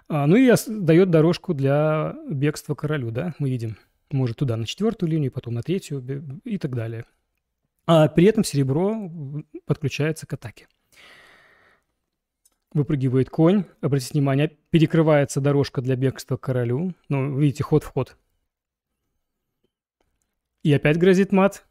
А, 0.07 0.27
ну 0.27 0.35
и 0.35 0.53
дает 0.67 1.09
дорожку 1.09 1.53
для 1.53 2.15
бегства 2.29 2.75
королю, 2.75 3.11
да, 3.11 3.33
мы 3.39 3.49
видим. 3.49 3.77
Может 4.11 4.37
туда 4.37 4.55
на 4.55 4.65
четвертую 4.65 5.09
линию, 5.09 5.31
потом 5.31 5.55
на 5.55 5.63
третью 5.63 6.03
и 6.43 6.57
так 6.57 6.75
далее. 6.75 7.05
А 7.87 8.07
при 8.07 8.25
этом 8.25 8.43
серебро 8.43 9.11
подключается 9.65 10.27
к 10.27 10.33
атаке. 10.33 10.67
Выпрыгивает 12.73 13.29
конь, 13.29 13.65
обратите 13.81 14.13
внимание, 14.13 14.57
перекрывается 14.69 15.39
дорожка 15.39 15.81
для 15.81 15.95
бегства 15.95 16.35
королю. 16.35 16.93
Ну, 17.09 17.37
видите, 17.37 17.63
ход 17.63 17.83
в 17.83 17.87
ход. 17.87 18.17
И 20.65 20.73
опять 20.73 20.97
грозит 20.97 21.31
мат. 21.31 21.63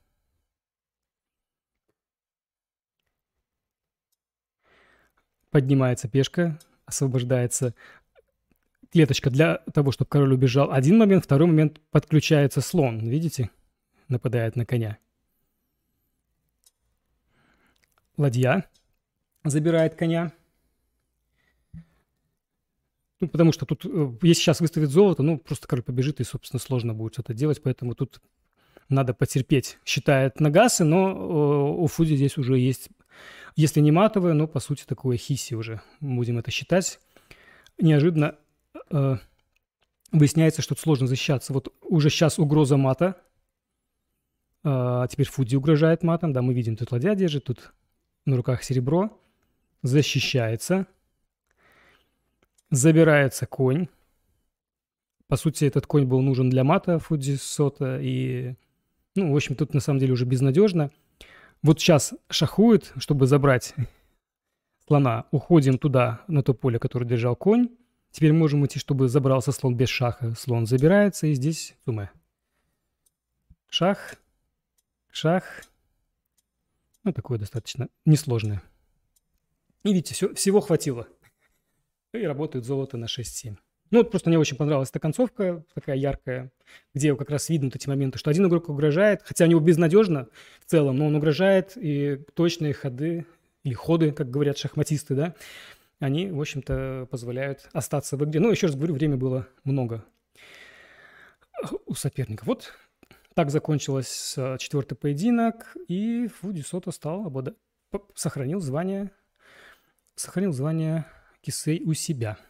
Поднимается 5.50 6.06
пешка, 6.06 6.60
освобождается 6.86 7.74
клеточка 8.92 9.30
для 9.30 9.56
того, 9.74 9.90
чтобы 9.90 10.08
король 10.08 10.34
убежал. 10.34 10.70
Один 10.70 10.96
момент, 10.96 11.24
второй 11.24 11.48
момент 11.48 11.80
подключается 11.90 12.60
слон. 12.60 13.00
Видите? 13.00 13.50
Нападает 14.06 14.54
на 14.54 14.64
коня. 14.64 14.98
Ладья 18.16 18.70
забирает 19.42 19.96
коня. 19.96 20.32
Ну, 23.18 23.28
потому 23.28 23.50
что 23.50 23.66
тут, 23.66 23.84
э, 23.86 24.18
если 24.22 24.40
сейчас 24.40 24.60
выставит 24.60 24.90
золото, 24.90 25.24
ну, 25.24 25.38
просто 25.38 25.66
король 25.66 25.82
побежит, 25.82 26.20
и, 26.20 26.24
собственно, 26.24 26.60
сложно 26.60 26.94
будет 26.94 27.14
что-то 27.14 27.34
делать, 27.34 27.60
поэтому 27.60 27.96
тут 27.96 28.20
надо 28.88 29.14
потерпеть, 29.14 29.78
считает 29.84 30.40
Нагасы, 30.40 30.84
но 30.84 31.10
э, 31.10 31.82
у 31.82 31.86
Фуди 31.86 32.14
здесь 32.14 32.36
уже 32.36 32.58
есть, 32.58 32.88
если 33.56 33.80
не 33.80 33.90
матовое, 33.90 34.34
но 34.34 34.46
по 34.46 34.60
сути 34.60 34.84
такое 34.84 35.16
хиси 35.16 35.54
уже, 35.54 35.80
будем 36.00 36.38
это 36.38 36.50
считать. 36.50 37.00
Неожиданно 37.78 38.36
э, 38.90 39.16
выясняется, 40.12 40.62
что 40.62 40.76
сложно 40.76 41.06
защищаться. 41.06 41.52
Вот 41.52 41.74
уже 41.82 42.10
сейчас 42.10 42.38
угроза 42.38 42.76
мата, 42.76 43.16
э, 44.64 45.06
теперь 45.10 45.28
Фуди 45.28 45.56
угрожает 45.56 46.02
матом, 46.02 46.32
да, 46.32 46.42
мы 46.42 46.54
видим, 46.54 46.76
тут 46.76 46.92
ладья 46.92 47.14
держит, 47.14 47.44
тут 47.44 47.72
на 48.26 48.36
руках 48.36 48.62
серебро, 48.62 49.18
защищается, 49.82 50.86
забирается 52.70 53.46
конь, 53.46 53.88
по 55.28 55.36
сути, 55.36 55.64
этот 55.64 55.86
конь 55.86 56.04
был 56.04 56.20
нужен 56.20 56.50
для 56.50 56.64
мата 56.64 56.98
Фудзи 56.98 57.36
Сота, 57.36 57.98
и 58.00 58.54
ну, 59.14 59.33
в 59.33 59.37
общем, 59.37 59.54
тут 59.54 59.75
на 59.75 59.80
самом 59.80 60.00
деле 60.00 60.12
уже 60.12 60.25
безнадежно. 60.25 60.90
Вот 61.62 61.80
сейчас 61.80 62.14
шахует, 62.28 62.92
чтобы 62.99 63.26
забрать 63.26 63.75
слона. 64.87 65.26
Уходим 65.30 65.78
туда, 65.78 66.25
на 66.28 66.42
то 66.42 66.52
поле, 66.52 66.78
которое 66.78 67.06
держал 67.06 67.37
конь. 67.37 67.68
Теперь 68.11 68.33
можем 68.33 68.64
идти, 68.66 68.78
чтобы 68.78 69.09
забрался 69.09 69.52
слон 69.52 69.76
без 69.76 69.88
шаха. 69.88 70.35
Слон 70.35 70.66
забирается, 70.66 71.26
и 71.26 71.35
здесь 71.35 71.75
туме. 71.85 72.11
Шах, 73.68 74.16
шах. 75.11 75.44
Ну, 77.02 77.12
такое 77.12 77.38
достаточно 77.38 77.88
несложное. 78.04 78.62
И 79.83 79.88
видите, 79.88 80.14
все, 80.14 80.35
всего 80.35 80.61
хватило. 80.61 81.09
И 82.12 82.18
работает 82.18 82.64
золото 82.64 82.97
на 82.97 83.06
6-7. 83.06 83.56
Ну, 83.90 83.98
вот 83.98 84.10
просто 84.10 84.28
мне 84.28 84.38
очень 84.38 84.56
понравилась 84.56 84.90
эта 84.90 84.98
концовка, 84.98 85.64
такая 85.74 85.96
яркая, 85.96 86.50
где 86.94 87.14
как 87.14 87.30
раз 87.30 87.48
видно 87.48 87.70
эти 87.72 87.88
моменты, 87.88 88.18
что 88.18 88.30
один 88.30 88.46
игрок 88.46 88.68
угрожает, 88.68 89.22
хотя 89.24 89.44
у 89.44 89.48
него 89.48 89.60
безнадежно 89.60 90.28
в 90.60 90.70
целом, 90.70 90.96
но 90.96 91.06
он 91.06 91.14
угрожает, 91.14 91.72
и 91.76 92.16
точные 92.34 92.72
ходы, 92.72 93.26
или 93.62 93.74
ходы, 93.74 94.12
как 94.12 94.30
говорят 94.30 94.58
шахматисты, 94.58 95.14
да, 95.14 95.34
они, 96.00 96.30
в 96.30 96.40
общем-то, 96.40 97.06
позволяют 97.10 97.68
остаться 97.72 98.16
в 98.16 98.24
игре. 98.24 98.40
Ну, 98.40 98.50
еще 98.50 98.66
раз 98.66 98.76
говорю, 98.76 98.94
время 98.94 99.16
было 99.16 99.46
много 99.64 100.04
у 101.86 101.94
соперника. 101.94 102.44
Вот 102.46 102.72
так 103.34 103.50
закончился 103.50 104.56
четвертый 104.58 104.96
поединок, 104.96 105.76
и 105.88 106.28
Фуди 106.40 106.62
Сото 106.62 106.90
стал 106.90 107.26
обладать, 107.26 107.54
сохранил 108.14 108.60
звание, 108.60 109.10
сохранил 110.14 110.52
звание 110.52 111.06
Кисей 111.42 111.82
у 111.84 111.92
себя– 111.94 112.38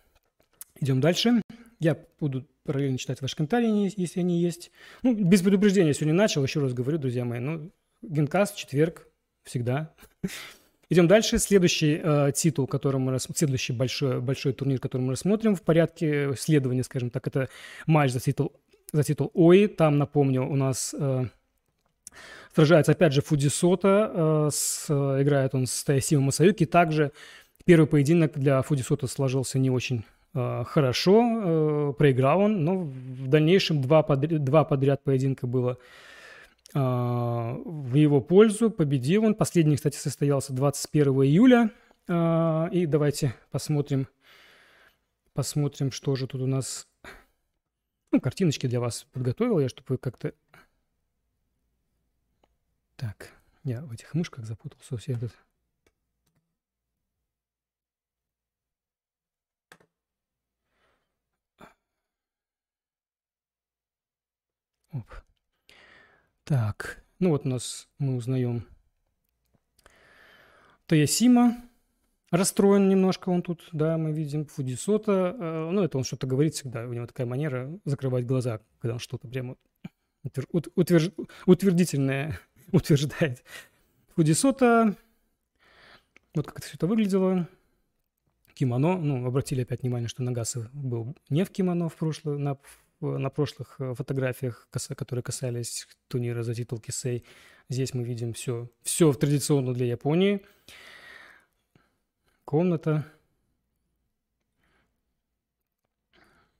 Идем 0.80 1.00
дальше. 1.00 1.42
Я 1.80 1.98
буду 2.18 2.46
параллельно 2.64 2.98
читать 2.98 3.20
ваши 3.20 3.36
комментарии, 3.36 3.92
если 3.96 4.20
они 4.20 4.40
есть. 4.40 4.70
Ну, 5.02 5.14
без 5.14 5.42
предупреждения 5.42 5.94
сегодня 5.94 6.14
начал, 6.14 6.42
еще 6.42 6.60
раз 6.60 6.72
говорю, 6.72 6.98
друзья 6.98 7.24
мои. 7.24 7.40
Ну, 7.40 7.70
генкаст, 8.02 8.56
четверг, 8.56 9.08
всегда. 9.44 9.94
Идем 10.90 11.08
дальше. 11.08 11.38
Следующий 11.38 12.00
э, 12.02 12.32
титул, 12.34 12.66
который 12.66 12.98
мы 12.98 13.12
рас... 13.12 13.26
следующий 13.34 13.72
большой, 13.72 14.20
большой 14.20 14.52
турнир, 14.52 14.78
который 14.80 15.02
мы 15.02 15.12
рассмотрим 15.12 15.56
в 15.56 15.62
порядке 15.62 16.34
следования, 16.36 16.84
скажем 16.84 17.10
так, 17.10 17.26
это 17.26 17.48
матч 17.86 18.12
за 18.12 18.20
титул, 18.20 18.52
за 18.92 19.02
титул 19.02 19.30
ОИ. 19.34 19.66
Там, 19.66 19.98
напомню, 19.98 20.46
у 20.46 20.56
нас 20.56 20.94
э, 20.98 21.24
сражается 22.54 22.92
опять 22.92 23.12
же 23.12 23.22
Фудисота, 23.22 24.12
э, 24.14 24.48
с, 24.52 24.86
э, 24.88 25.22
играет 25.22 25.54
он 25.54 25.66
с 25.66 25.84
Тайсима 25.84 26.22
Масаюки. 26.22 26.66
Также 26.66 27.12
первый 27.64 27.86
поединок 27.86 28.38
для 28.38 28.60
Фудисота 28.62 29.06
сложился 29.06 29.58
не 29.58 29.70
очень 29.70 30.04
хорошо, 30.34 31.22
э, 31.22 31.92
проиграл 31.96 32.40
он, 32.40 32.64
но 32.64 32.78
в 32.80 33.28
дальнейшем 33.28 33.80
два 33.80 34.02
подряд, 34.02 34.42
два 34.42 34.64
подряд 34.64 35.02
поединка 35.04 35.46
было 35.46 35.78
э, 36.74 36.78
в 36.78 37.94
его 37.94 38.20
пользу, 38.20 38.70
победил 38.70 39.24
он. 39.24 39.34
Последний, 39.34 39.76
кстати, 39.76 39.96
состоялся 39.96 40.52
21 40.52 41.12
июля. 41.22 41.70
И 42.06 42.84
давайте 42.86 43.34
посмотрим, 43.50 44.08
посмотрим, 45.32 45.90
что 45.90 46.16
же 46.16 46.26
тут 46.26 46.42
у 46.42 46.46
нас. 46.46 46.86
Ну, 48.12 48.20
картиночки 48.20 48.66
для 48.66 48.78
вас 48.78 49.06
подготовил 49.12 49.58
я, 49.58 49.70
чтобы 49.70 49.86
вы 49.88 49.96
как-то... 49.96 50.34
Так, 52.96 53.30
я 53.62 53.80
в 53.82 53.92
этих 53.92 54.12
мышках 54.12 54.44
запутался 54.44 54.98
все 54.98 55.12
этот. 55.12 55.32
Так, 66.44 67.02
ну 67.20 67.30
вот 67.30 67.46
у 67.46 67.48
нас 67.48 67.88
мы 67.98 68.16
узнаем 68.16 68.66
Таясима 70.86 71.56
расстроен 72.30 72.88
немножко 72.88 73.30
он 73.30 73.42
тут, 73.42 73.68
да, 73.72 73.96
мы 73.96 74.12
видим. 74.12 74.46
Фудисота, 74.46 75.34
э, 75.38 75.70
ну, 75.70 75.82
это 75.82 75.98
он 75.98 76.04
что-то 76.04 76.26
говорит 76.26 76.54
всегда, 76.54 76.86
у 76.86 76.92
него 76.92 77.06
такая 77.06 77.26
манера 77.26 77.70
закрывать 77.84 78.26
глаза, 78.26 78.60
когда 78.78 78.94
он 78.94 78.98
что-то 78.98 79.28
прямо 79.28 79.56
утверж... 80.52 81.10
утвердительное 81.46 82.38
утверждает. 82.72 83.42
Фудисота, 84.16 84.96
вот 86.34 86.46
как 86.46 86.58
это 86.58 86.66
все 86.66 86.76
это 86.76 86.86
выглядело. 86.86 87.48
Кимоно, 88.54 88.96
ну, 88.98 89.26
обратили 89.26 89.62
опять 89.62 89.82
внимание, 89.82 90.08
что 90.08 90.22
Нагасы 90.22 90.68
был 90.72 91.16
не 91.28 91.44
в 91.44 91.50
кимоно 91.50 91.88
в 91.88 91.96
прошлое, 91.96 92.38
на, 92.38 92.56
на 93.04 93.30
прошлых 93.30 93.76
э, 93.78 93.94
фотографиях, 93.94 94.68
которые 94.96 95.22
касались 95.22 95.86
турнира 96.08 96.42
за 96.42 96.54
титул 96.54 96.78
Кисей. 96.78 97.24
Здесь 97.68 97.94
мы 97.94 98.04
видим 98.04 98.32
все, 98.32 98.68
все 98.82 99.12
традиционно 99.12 99.72
для 99.72 99.86
Японии. 99.86 100.44
Комната. 102.44 103.06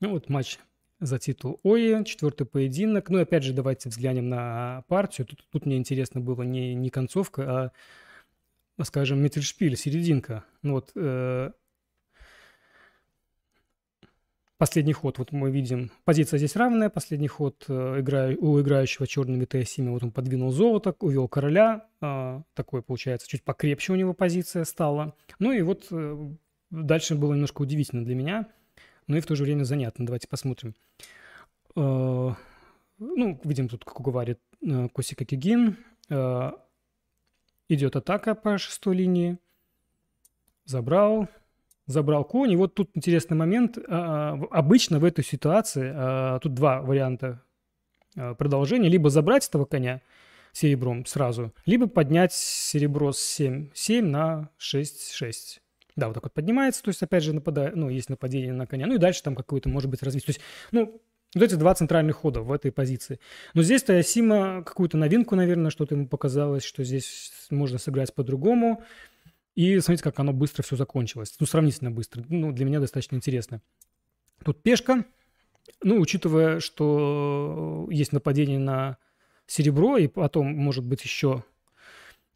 Ну 0.00 0.10
вот 0.10 0.28
матч 0.28 0.58
за 1.00 1.18
титул 1.18 1.60
ОИ, 1.62 2.04
четвертый 2.04 2.46
поединок. 2.46 3.10
Ну 3.10 3.18
и 3.18 3.22
опять 3.22 3.42
же 3.42 3.52
давайте 3.52 3.88
взглянем 3.88 4.28
на 4.28 4.84
партию. 4.88 5.26
Тут, 5.26 5.44
тут 5.50 5.66
мне 5.66 5.76
интересно 5.76 6.20
было 6.20 6.42
не, 6.42 6.74
не 6.74 6.90
концовка, 6.90 7.72
а, 8.78 8.84
скажем, 8.84 9.22
Миттельшпиль, 9.22 9.76
серединка. 9.76 10.44
Ну 10.62 10.74
вот 10.74 10.92
э, 10.94 11.50
Последний 14.56 14.92
ход, 14.92 15.18
вот 15.18 15.32
мы 15.32 15.50
видим, 15.50 15.90
позиция 16.04 16.38
здесь 16.38 16.54
равная, 16.54 16.88
последний 16.88 17.26
ход 17.26 17.64
э, 17.66 18.36
у 18.38 18.60
играющего 18.60 19.04
черными 19.04 19.46
ТС-7, 19.46 19.90
вот 19.90 20.04
он 20.04 20.12
подвинул 20.12 20.52
золото, 20.52 20.94
увел 21.00 21.26
короля, 21.26 21.88
э, 22.00 22.40
такой, 22.54 22.82
получается, 22.82 23.26
чуть 23.26 23.42
покрепче 23.42 23.92
у 23.92 23.96
него 23.96 24.14
позиция 24.14 24.64
стала. 24.64 25.16
Ну 25.40 25.50
и 25.50 25.60
вот 25.62 25.88
э, 25.90 26.30
дальше 26.70 27.16
было 27.16 27.32
немножко 27.32 27.62
удивительно 27.62 28.04
для 28.04 28.14
меня, 28.14 28.46
но 29.08 29.16
и 29.16 29.20
в 29.20 29.26
то 29.26 29.34
же 29.34 29.42
время 29.42 29.64
занятно. 29.64 30.06
Давайте 30.06 30.28
посмотрим. 30.28 30.76
Э, 31.74 32.30
ну, 32.98 33.40
видим 33.42 33.68
тут, 33.68 33.84
как 33.84 34.00
говорит 34.00 34.38
Косика 34.92 35.24
Кигин, 35.24 35.78
идет 37.68 37.96
атака 37.96 38.36
по 38.36 38.56
шестой 38.56 38.94
линии, 38.94 39.36
забрал, 40.64 41.28
забрал 41.86 42.24
конь. 42.24 42.52
И 42.52 42.56
вот 42.56 42.74
тут 42.74 42.90
интересный 42.94 43.36
момент. 43.36 43.78
А, 43.88 44.38
обычно 44.50 44.98
в 44.98 45.04
этой 45.04 45.24
ситуации 45.24 45.92
а, 45.94 46.38
тут 46.40 46.54
два 46.54 46.80
варианта 46.80 47.42
а, 48.16 48.34
продолжения. 48.34 48.88
Либо 48.88 49.10
забрать 49.10 49.48
этого 49.48 49.64
коня 49.64 50.00
серебром 50.52 51.04
сразу, 51.04 51.52
либо 51.66 51.88
поднять 51.88 52.32
серебро 52.32 53.12
с 53.12 53.18
7, 53.18 53.70
7 53.74 54.06
на 54.06 54.50
6, 54.56 55.12
6. 55.12 55.60
Да, 55.96 56.06
вот 56.06 56.14
так 56.14 56.24
вот 56.24 56.32
поднимается, 56.32 56.82
то 56.82 56.88
есть 56.88 57.02
опять 57.02 57.22
же 57.22 57.32
нападает, 57.32 57.76
ну, 57.76 57.88
есть 57.88 58.08
нападение 58.08 58.52
на 58.52 58.66
коня. 58.66 58.86
Ну 58.86 58.94
и 58.94 58.98
дальше 58.98 59.22
там 59.22 59.34
какое-то 59.34 59.68
может 59.68 59.90
быть 59.90 60.02
развитие. 60.02 60.34
То 60.34 60.38
есть, 60.38 60.40
ну, 60.72 61.00
вот 61.34 61.42
эти 61.42 61.54
два 61.54 61.74
центральных 61.74 62.16
хода 62.16 62.40
в 62.40 62.52
этой 62.52 62.70
позиции. 62.70 63.18
Но 63.54 63.62
здесь 63.62 63.82
Таясима 63.82 64.62
какую-то 64.64 64.96
новинку, 64.96 65.34
наверное, 65.34 65.70
что-то 65.70 65.94
ему 65.94 66.06
показалось, 66.06 66.64
что 66.64 66.84
здесь 66.84 67.32
можно 67.50 67.78
сыграть 67.78 68.14
по-другому. 68.14 68.82
И 69.54 69.78
смотрите, 69.80 70.02
как 70.02 70.18
оно 70.18 70.32
быстро 70.32 70.62
все 70.62 70.76
закончилось. 70.76 71.34
Ну, 71.38 71.46
сравнительно 71.46 71.90
быстро. 71.90 72.24
Ну, 72.28 72.52
для 72.52 72.64
меня 72.64 72.80
достаточно 72.80 73.16
интересно. 73.16 73.62
Тут 74.44 74.62
пешка. 74.62 75.04
Ну, 75.82 76.00
учитывая, 76.00 76.60
что 76.60 77.86
есть 77.90 78.12
нападение 78.12 78.58
на 78.58 78.98
серебро, 79.46 79.96
и 79.96 80.08
потом, 80.08 80.54
может 80.54 80.84
быть, 80.84 81.02
еще 81.04 81.44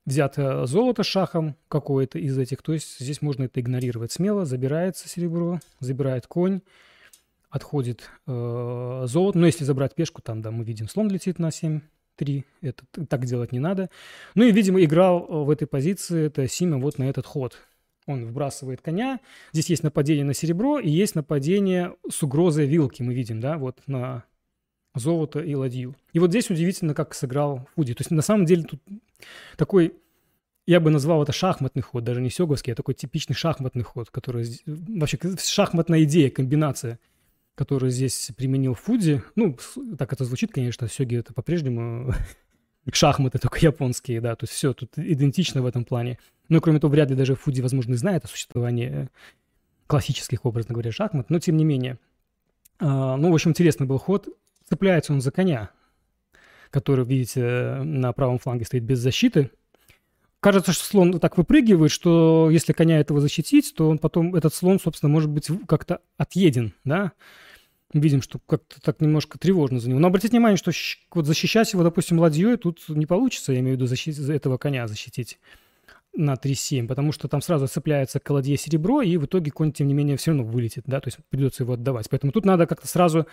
взято 0.06 0.64
золото 0.66 1.02
шахом 1.02 1.56
какое-то 1.68 2.18
из 2.18 2.38
этих, 2.38 2.62
то 2.62 2.72
есть 2.72 2.98
здесь 2.98 3.20
можно 3.20 3.44
это 3.44 3.60
игнорировать 3.60 4.12
смело. 4.12 4.46
Забирается 4.46 5.08
серебро, 5.08 5.60
забирает 5.80 6.26
конь, 6.26 6.62
отходит 7.50 8.08
э, 8.26 9.02
золото. 9.06 9.38
Но 9.38 9.46
если 9.46 9.64
забрать 9.64 9.94
пешку, 9.94 10.22
там, 10.22 10.40
да, 10.40 10.50
мы 10.50 10.64
видим, 10.64 10.88
слон 10.88 11.08
летит 11.10 11.38
на 11.38 11.50
7 11.50 11.80
3. 12.18 12.44
Это 12.60 12.84
так 13.08 13.24
делать 13.24 13.52
не 13.52 13.60
надо. 13.60 13.88
Ну 14.34 14.44
и, 14.44 14.52
видимо, 14.52 14.82
играл 14.82 15.24
э, 15.28 15.44
в 15.44 15.50
этой 15.50 15.66
позиции 15.66 16.26
это 16.26 16.46
Сима 16.48 16.78
вот 16.78 16.98
на 16.98 17.04
этот 17.04 17.26
ход. 17.26 17.58
Он 18.06 18.26
вбрасывает 18.26 18.82
коня. 18.82 19.20
Здесь 19.52 19.70
есть 19.70 19.82
нападение 19.82 20.24
на 20.24 20.34
серебро 20.34 20.78
и 20.78 20.90
есть 20.90 21.14
нападение 21.14 21.94
с 22.10 22.22
угрозой 22.22 22.66
вилки, 22.66 23.02
мы 23.02 23.14
видим, 23.14 23.40
да, 23.40 23.56
вот 23.56 23.80
на 23.86 24.24
золото 24.94 25.40
и 25.40 25.54
ладью. 25.54 25.94
И 26.12 26.18
вот 26.18 26.30
здесь 26.30 26.50
удивительно, 26.50 26.94
как 26.94 27.14
сыграл 27.14 27.68
Фуди. 27.76 27.94
То 27.94 28.00
есть 28.00 28.10
на 28.10 28.22
самом 28.22 28.46
деле 28.46 28.64
тут 28.64 28.80
такой, 29.56 29.94
я 30.66 30.80
бы 30.80 30.90
назвал 30.90 31.22
это 31.22 31.32
шахматный 31.32 31.82
ход, 31.82 32.02
даже 32.02 32.20
не 32.20 32.30
сёговский, 32.30 32.72
а 32.72 32.76
такой 32.76 32.94
типичный 32.94 33.36
шахматный 33.36 33.84
ход, 33.84 34.10
который 34.10 34.46
вообще 34.66 35.18
шахматная 35.38 36.02
идея, 36.02 36.30
комбинация– 36.30 36.98
который 37.58 37.90
здесь 37.90 38.30
применил 38.36 38.74
Фуди. 38.74 39.20
Ну, 39.34 39.58
так 39.98 40.12
это 40.12 40.24
звучит, 40.24 40.52
конечно, 40.52 40.86
сёги 40.86 41.16
это 41.16 41.34
по-прежнему 41.34 42.14
шахматы, 42.92 43.40
только 43.40 43.58
японские, 43.58 44.20
да, 44.20 44.36
то 44.36 44.44
есть 44.44 44.52
все 44.52 44.72
тут 44.72 44.96
идентично 44.96 45.60
в 45.60 45.66
этом 45.66 45.84
плане. 45.84 46.20
Ну, 46.48 46.60
кроме 46.60 46.78
того, 46.78 46.92
вряд 46.92 47.10
ли 47.10 47.16
даже 47.16 47.34
Фуди, 47.34 47.60
возможно, 47.60 47.96
знает 47.96 48.24
о 48.24 48.28
существовании 48.28 49.08
классических, 49.88 50.44
образно 50.44 50.72
говоря, 50.72 50.92
шахмат, 50.92 51.30
но 51.30 51.40
тем 51.40 51.56
не 51.56 51.64
менее. 51.64 51.98
А, 52.78 53.16
ну, 53.16 53.32
в 53.32 53.34
общем, 53.34 53.50
интересный 53.50 53.88
был 53.88 53.98
ход. 53.98 54.28
Цепляется 54.68 55.12
он 55.12 55.20
за 55.20 55.32
коня, 55.32 55.70
который, 56.70 57.04
видите, 57.04 57.80
на 57.82 58.12
правом 58.12 58.38
фланге 58.38 58.66
стоит 58.66 58.84
без 58.84 59.00
защиты. 59.00 59.50
Кажется, 60.38 60.72
что 60.72 60.84
слон 60.84 61.18
так 61.18 61.36
выпрыгивает, 61.36 61.90
что 61.90 62.50
если 62.52 62.72
коня 62.72 63.00
этого 63.00 63.20
защитить, 63.20 63.74
то 63.74 63.88
он 63.88 63.98
потом, 63.98 64.36
этот 64.36 64.54
слон, 64.54 64.78
собственно, 64.78 65.10
может 65.10 65.28
быть 65.28 65.50
как-то 65.66 66.00
отъеден, 66.18 66.72
да 66.84 67.14
видим, 67.94 68.22
что 68.22 68.38
как-то 68.38 68.80
так 68.80 69.00
немножко 69.00 69.38
тревожно 69.38 69.80
за 69.80 69.88
него. 69.88 69.98
Но 69.98 70.08
обратите 70.08 70.32
внимание, 70.32 70.56
что 70.56 70.72
вот 71.12 71.26
защищать 71.26 71.72
его, 71.72 71.82
допустим, 71.82 72.18
ладьей 72.18 72.56
тут 72.56 72.88
не 72.88 73.06
получится, 73.06 73.52
я 73.52 73.60
имею 73.60 73.76
в 73.76 73.78
виду 73.78 73.86
защитить, 73.86 74.18
этого 74.28 74.58
коня 74.58 74.86
защитить 74.86 75.38
на 76.14 76.34
3-7, 76.34 76.86
потому 76.86 77.12
что 77.12 77.28
там 77.28 77.40
сразу 77.40 77.66
цепляется 77.66 78.20
к 78.20 78.28
ладье 78.30 78.56
серебро, 78.56 79.02
и 79.02 79.16
в 79.16 79.26
итоге 79.26 79.50
конь, 79.50 79.72
тем 79.72 79.86
не 79.86 79.94
менее, 79.94 80.16
все 80.16 80.32
равно 80.32 80.44
вылетит, 80.44 80.84
да, 80.86 81.00
то 81.00 81.08
есть 81.08 81.18
придется 81.30 81.62
его 81.62 81.74
отдавать. 81.74 82.08
Поэтому 82.10 82.32
тут 82.32 82.44
надо 82.44 82.66
как-то 82.66 82.88
сразу 82.88 83.26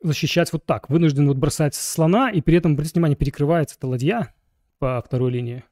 защищать 0.00 0.52
вот 0.52 0.64
так. 0.64 0.88
Вынужден 0.88 1.28
вот 1.28 1.36
бросать 1.36 1.74
слона, 1.74 2.30
и 2.30 2.40
при 2.40 2.56
этом, 2.56 2.72
обратите 2.72 2.94
внимание, 2.94 3.16
перекрывается 3.16 3.76
эта 3.76 3.86
ладья 3.86 4.34
по 4.78 5.02
второй 5.04 5.30
линии. 5.30 5.64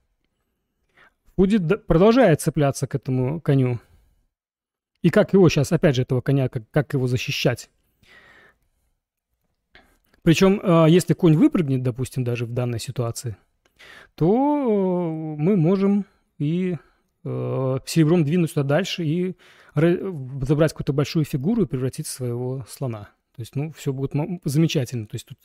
Будет, 1.37 1.87
продолжает 1.87 2.41
цепляться 2.41 2.87
к 2.87 2.95
этому 2.95 3.41
коню. 3.41 3.81
И 5.03 5.11
как 5.11 5.33
его 5.33 5.49
сейчас, 5.49 5.73
опять 5.73 5.97
же, 5.97 6.03
этого 6.03 6.21
коня, 6.21 6.49
как, 6.49 6.65
как 6.71 6.93
его 6.93 7.07
защищать? 7.07 7.71
Причем, 10.23 10.61
а, 10.63 10.87
если 10.87 11.15
конь 11.15 11.37
выпрыгнет, 11.37 11.83
допустим, 11.83 12.25
даже 12.25 12.45
в 12.45 12.53
данной 12.53 12.79
ситуации, 12.79 13.37
то 14.15 14.27
э, 14.29 15.41
мы 15.41 15.57
можем 15.57 16.05
и 16.39 16.77
э, 17.25 17.79
серебром 17.87 18.25
двинуть 18.25 18.53
туда 18.53 18.67
дальше 18.67 19.05
и 19.05 19.37
забрать 19.75 20.73
какую-то 20.73 20.93
большую 20.93 21.25
фигуру 21.25 21.63
и 21.63 21.67
превратить 21.67 22.07
своего 22.07 22.67
слона. 22.69 23.11
То 23.37 23.43
есть, 23.43 23.57
ну, 23.57 23.73
все 23.73 23.95
будет 23.95 24.13
замечательно. 24.45 25.07
То 25.07 25.15
есть 25.15 25.27
тут 25.27 25.39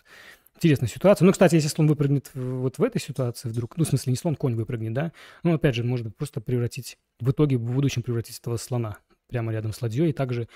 интересная 0.56 0.90
ситуация. 0.90 1.26
Ну, 1.26 1.32
кстати, 1.32 1.56
если 1.56 1.70
слон 1.70 1.88
выпрыгнет 1.88 2.32
вот 2.34 2.78
в 2.78 2.84
этой 2.84 3.00
ситуации 3.00 3.48
вдруг, 3.48 3.78
ну, 3.78 3.86
в 3.86 3.88
смысле, 3.88 4.12
не 4.12 4.18
слон, 4.18 4.36
конь 4.36 4.56
выпрыгнет, 4.56 4.94
да, 4.94 5.12
ну, 5.44 5.54
опять 5.54 5.76
же, 5.76 5.86
может 5.86 6.14
просто 6.18 6.42
превратить, 6.42 6.98
в 7.22 7.32
итоге 7.32 7.58
в 7.58 7.62
будущем 7.62 8.02
превратить 8.02 8.40
этого 8.40 8.58
слона 8.58 8.98
прямо 9.28 9.52
рядом 9.52 9.74
с 9.74 9.82
ладьей, 9.82 10.10
и 10.10 10.14
также 10.14 10.48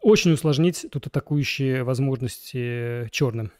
очень 0.00 0.32
усложнить 0.32 0.86
тут 0.90 1.06
атакующие 1.06 1.84
возможности 1.84 3.08
черным. 3.10 3.52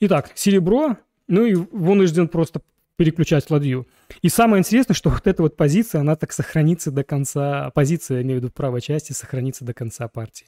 Итак, 0.00 0.32
серебро, 0.34 0.96
ну 1.28 1.44
и 1.44 1.54
вынужден 1.54 2.28
просто 2.28 2.60
переключать 2.96 3.50
ладью. 3.50 3.86
И 4.22 4.28
самое 4.28 4.60
интересное, 4.60 4.94
что 4.94 5.10
вот 5.10 5.26
эта 5.26 5.42
вот 5.42 5.56
позиция, 5.56 6.00
она 6.00 6.16
так 6.16 6.32
сохранится 6.32 6.90
до 6.90 7.04
конца, 7.04 7.70
позиция, 7.70 8.22
имею 8.22 8.40
в 8.40 8.44
виду 8.44 8.52
правой 8.52 8.80
части, 8.80 9.12
сохранится 9.12 9.64
до 9.64 9.74
конца 9.74 10.08
партии. 10.08 10.46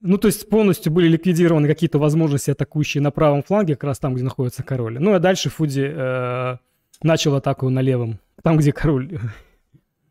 Ну, 0.00 0.16
то 0.16 0.28
есть 0.28 0.48
полностью 0.48 0.92
были 0.92 1.08
ликвидированы 1.08 1.66
какие-то 1.66 1.98
возможности 1.98 2.52
атакующие 2.52 3.02
на 3.02 3.10
правом 3.10 3.42
фланге, 3.42 3.74
как 3.74 3.84
раз 3.84 3.98
там, 3.98 4.14
где 4.14 4.22
находится 4.22 4.62
король. 4.62 4.98
Ну, 5.00 5.12
а 5.12 5.18
дальше 5.18 5.50
Фуди 5.50 5.90
э, 5.92 6.56
начал 7.02 7.34
атаку 7.34 7.68
на 7.68 7.80
левом, 7.80 8.20
там, 8.42 8.56
где 8.58 8.72
король 8.72 9.18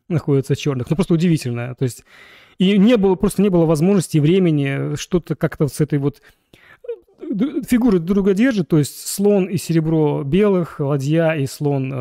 находится 0.08 0.56
черных. 0.56 0.90
Ну, 0.90 0.96
просто 0.96 1.14
удивительно. 1.14 1.74
То 1.74 1.84
есть, 1.84 2.04
и 2.58 2.76
не 2.78 2.96
было, 2.96 3.14
просто 3.14 3.42
не 3.42 3.48
было 3.48 3.66
возможности 3.66 4.18
времени 4.18 4.96
что-то 4.96 5.36
как-то 5.36 5.68
с 5.68 5.80
этой 5.80 5.98
вот 5.98 6.22
фигуры 7.66 7.98
друг 7.98 8.16
друга 8.16 8.34
держат, 8.34 8.68
то 8.68 8.78
есть 8.78 9.06
слон 9.06 9.46
и 9.46 9.58
серебро 9.58 10.22
белых, 10.24 10.80
ладья 10.80 11.34
и 11.34 11.46
слон, 11.46 11.92
э, 11.92 11.96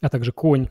а 0.00 0.08
также 0.10 0.32
конь 0.32 0.68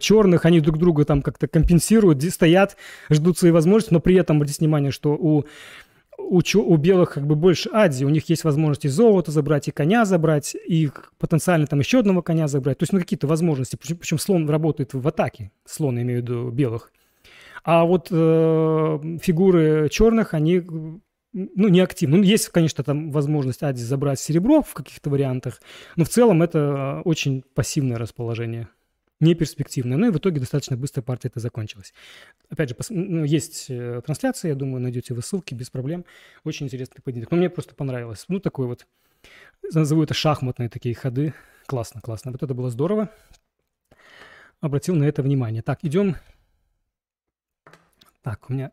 черных, 0.00 0.44
они 0.44 0.60
друг 0.60 0.78
друга 0.78 1.04
там 1.04 1.22
как-то 1.22 1.46
компенсируют, 1.46 2.22
стоят, 2.24 2.76
ждут 3.10 3.38
свои 3.38 3.50
возможности, 3.50 3.92
но 3.92 4.00
при 4.00 4.16
этом 4.16 4.36
обратите 4.36 4.60
внимание, 4.60 4.90
что 4.90 5.10
у 5.10 5.44
у, 6.18 6.40
у 6.40 6.76
белых 6.76 7.14
как 7.14 7.26
бы 7.26 7.34
больше 7.34 7.68
адзи, 7.72 8.04
у 8.04 8.08
них 8.08 8.28
есть 8.28 8.44
возможности 8.44 8.88
золото 8.88 9.30
забрать, 9.30 9.68
и 9.68 9.70
коня 9.70 10.04
забрать, 10.04 10.54
и 10.54 10.90
потенциально 11.18 11.66
там 11.66 11.80
еще 11.80 12.00
одного 12.00 12.22
коня 12.22 12.48
забрать. 12.48 12.78
То 12.78 12.82
есть, 12.84 12.92
ну, 12.92 12.98
какие-то 12.98 13.26
возможности. 13.26 13.76
Причем, 13.76 13.96
причем 13.96 14.18
слон 14.18 14.48
работает 14.48 14.94
в 14.94 15.06
атаке, 15.06 15.50
слон, 15.64 16.00
имею 16.00 16.20
в 16.20 16.22
виду 16.22 16.50
белых. 16.50 16.92
А 17.64 17.84
вот 17.84 18.08
э, 18.10 19.18
фигуры 19.22 19.88
черных, 19.90 20.34
они 20.34 20.62
ну, 21.34 21.68
не 21.68 21.80
активны. 21.80 22.18
Ну, 22.18 22.22
есть, 22.22 22.48
конечно, 22.48 22.84
там 22.84 23.10
возможность 23.10 23.62
Ади 23.62 23.80
забрать 23.80 24.20
серебро 24.20 24.62
в 24.62 24.72
каких-то 24.74 25.10
вариантах, 25.10 25.60
но 25.96 26.04
в 26.04 26.08
целом 26.08 26.42
это 26.42 27.00
очень 27.04 27.42
пассивное 27.54 27.98
расположение 27.98 28.68
не 29.20 29.34
перспективная. 29.34 29.96
Ну 29.96 30.08
и 30.08 30.10
в 30.10 30.18
итоге 30.18 30.40
достаточно 30.40 30.76
быстро 30.76 31.02
партия 31.02 31.28
это 31.28 31.40
закончилась. 31.40 31.94
Опять 32.48 32.70
же, 32.70 32.76
ну, 32.90 33.24
есть 33.24 33.66
э, 33.68 34.00
трансляция, 34.04 34.50
я 34.50 34.54
думаю, 34.54 34.80
найдете 34.82 35.14
вы 35.14 35.22
ссылки 35.22 35.54
без 35.54 35.70
проблем. 35.70 36.04
Очень 36.44 36.66
интересный 36.66 37.00
поединок. 37.02 37.30
Но 37.30 37.36
мне 37.36 37.50
просто 37.50 37.74
понравилось. 37.74 38.24
Ну, 38.28 38.40
такой 38.40 38.66
вот, 38.66 38.86
назову 39.72 40.02
это 40.02 40.14
шахматные 40.14 40.68
такие 40.68 40.94
ходы. 40.94 41.34
Классно, 41.66 42.00
классно. 42.00 42.32
Вот 42.32 42.42
это 42.42 42.54
было 42.54 42.70
здорово. 42.70 43.10
Обратил 44.60 44.94
на 44.94 45.04
это 45.04 45.22
внимание. 45.22 45.62
Так, 45.62 45.84
идем. 45.84 46.16
Так, 48.22 48.48
у 48.48 48.52
меня 48.52 48.72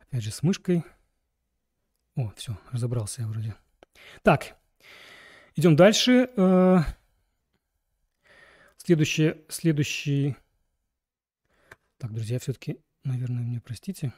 опять 0.00 0.22
же 0.22 0.30
с 0.30 0.42
мышкой. 0.42 0.84
О, 2.16 2.32
все, 2.36 2.58
разобрался 2.72 3.22
я 3.22 3.28
вроде. 3.28 3.54
Так, 4.22 4.56
идем 5.54 5.76
дальше. 5.76 6.28
Следующее, 8.90 9.40
следующий... 9.46 10.36
Так, 11.98 12.12
друзья, 12.12 12.40
все-таки, 12.40 12.80
наверное, 13.04 13.44
мне 13.44 13.60
простите. 13.60 14.12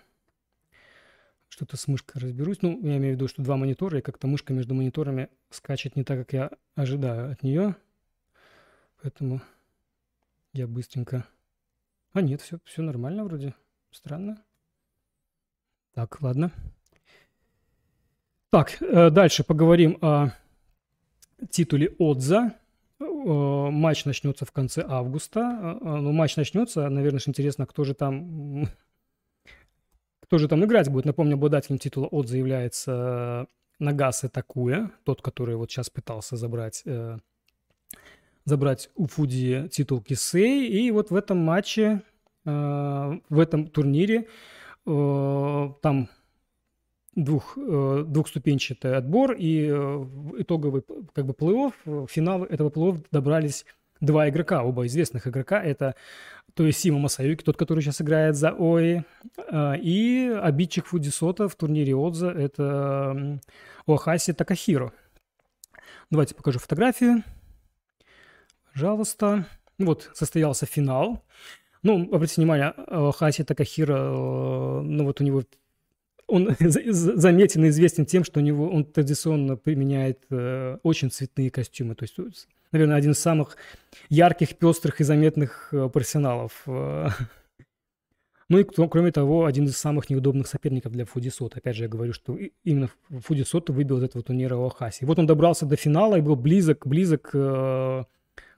Что-то 1.50 1.76
с 1.76 1.88
мышкой 1.88 2.22
разберусь. 2.22 2.62
Ну, 2.62 2.80
я 2.80 2.96
имею 2.96 3.12
в 3.12 3.16
виду, 3.16 3.28
что 3.28 3.42
два 3.42 3.58
монитора, 3.58 3.98
и 3.98 4.00
как-то 4.00 4.28
мышка 4.28 4.54
между 4.54 4.72
мониторами 4.72 5.28
скачет 5.50 5.94
не 5.94 6.04
так, 6.04 6.20
как 6.20 6.32
я 6.32 6.50
ожидаю 6.74 7.32
от 7.32 7.42
нее. 7.42 7.76
Поэтому 9.02 9.42
я 10.54 10.66
быстренько... 10.66 11.26
А 12.14 12.22
нет, 12.22 12.40
все, 12.40 12.58
все 12.64 12.80
нормально 12.80 13.24
вроде. 13.24 13.54
Странно. 13.90 14.42
Так, 15.92 16.22
ладно. 16.22 16.50
Так, 18.48 18.80
э, 18.80 19.10
дальше 19.10 19.44
поговорим 19.44 19.98
о 20.00 20.30
титуле 21.50 21.94
Отза. 21.98 22.54
Э, 23.24 23.70
матч 23.70 24.04
начнется 24.04 24.44
в 24.44 24.52
конце 24.52 24.84
августа. 24.86 25.40
Э, 25.40 25.78
э, 25.80 25.96
ну, 26.00 26.12
матч 26.12 26.36
начнется. 26.36 26.88
Наверное, 26.88 27.20
интересно, 27.26 27.66
кто 27.66 27.84
же 27.84 27.94
там 27.94 28.68
кто 30.32 30.38
же 30.38 30.48
там 30.48 30.64
играть 30.64 30.88
будет. 30.88 31.04
Напомню, 31.04 31.34
обладателем 31.34 31.78
титула 31.78 32.06
от 32.06 32.26
заявляется 32.26 33.46
Нагасы 33.78 34.30
Такуя, 34.30 34.90
тот, 35.04 35.20
который 35.20 35.56
вот 35.56 35.70
сейчас 35.70 35.90
пытался 35.90 36.36
забрать, 36.36 36.82
э, 36.86 37.18
забрать 38.46 38.88
у 38.94 39.06
Фуди 39.06 39.68
титул 39.70 40.00
Кисей. 40.00 40.68
И 40.68 40.90
вот 40.90 41.10
в 41.10 41.16
этом 41.16 41.36
матче, 41.36 42.00
э, 42.46 43.18
в 43.28 43.38
этом 43.38 43.66
турнире, 43.66 44.26
э, 44.86 45.68
там 45.82 46.08
двух, 47.14 47.56
э, 47.56 48.04
двухступенчатый 48.06 48.96
отбор, 48.96 49.32
и 49.32 49.68
э, 49.70 50.06
итоговый 50.38 50.82
как 51.14 51.26
бы 51.26 51.32
плей-офф, 51.32 51.72
в 51.84 52.06
финал 52.08 52.44
этого 52.44 52.70
плей-офф 52.70 53.04
добрались 53.10 53.64
два 54.00 54.28
игрока, 54.28 54.62
оба 54.62 54.86
известных 54.86 55.26
игрока. 55.26 55.62
Это 55.62 55.94
Тоесима 56.54 56.98
Масаюки, 56.98 57.44
тот, 57.44 57.56
который 57.56 57.82
сейчас 57.82 58.00
играет 58.00 58.36
за 58.36 58.52
Ои, 58.52 59.04
э, 59.36 59.78
и 59.78 60.32
обидчик 60.42 60.86
Фудисота 60.86 61.48
в 61.48 61.54
турнире 61.54 61.94
Отза, 61.94 62.30
это 62.30 63.40
Оахаси 63.86 64.32
Такахиро. 64.32 64.92
Давайте 66.10 66.34
покажу 66.34 66.58
фотографию. 66.58 67.22
Пожалуйста. 68.72 69.46
Вот, 69.78 70.10
состоялся 70.14 70.66
финал. 70.66 71.24
Ну, 71.82 72.04
обратите 72.14 72.40
внимание, 72.40 72.74
Хаси 73.12 73.42
Такахира, 73.42 74.12
ну 74.12 75.04
вот 75.04 75.20
у 75.20 75.24
него 75.24 75.42
он 76.32 76.56
заметен 76.58 77.64
и 77.64 77.68
известен 77.68 78.06
тем, 78.06 78.24
что 78.24 78.40
у 78.40 78.42
него 78.42 78.70
он 78.70 78.84
традиционно 78.84 79.56
применяет 79.56 80.20
э, 80.30 80.78
очень 80.82 81.10
цветные 81.10 81.50
костюмы. 81.50 81.94
То 81.94 82.04
есть, 82.04 82.48
наверное, 82.72 82.96
один 82.96 83.10
из 83.10 83.18
самых 83.18 83.56
ярких, 84.08 84.56
пестрых 84.56 85.00
и 85.00 85.04
заметных 85.04 85.68
э, 85.72 85.88
профессионалов. 85.92 86.62
Э. 86.66 87.08
Ну 88.48 88.58
и 88.58 88.64
кроме 88.64 89.12
того, 89.12 89.46
один 89.46 89.64
из 89.64 89.78
самых 89.78 90.10
неудобных 90.10 90.46
соперников 90.46 90.92
для 90.92 91.06
Фудисота. 91.06 91.56
Опять 91.56 91.76
же, 91.76 91.84
я 91.84 91.88
говорю, 91.88 92.12
что 92.12 92.36
именно 92.64 92.90
Фудисота 93.08 93.72
выбил 93.72 93.96
из 93.96 94.02
этого 94.02 94.22
турнира 94.22 94.56
Оахаси. 94.56 95.06
Вот 95.06 95.18
он 95.18 95.26
добрался 95.26 95.64
до 95.64 95.76
финала 95.76 96.16
и 96.16 96.20
был 96.20 96.36
близок, 96.36 96.86
близок 96.86 97.30
э, 97.32 98.04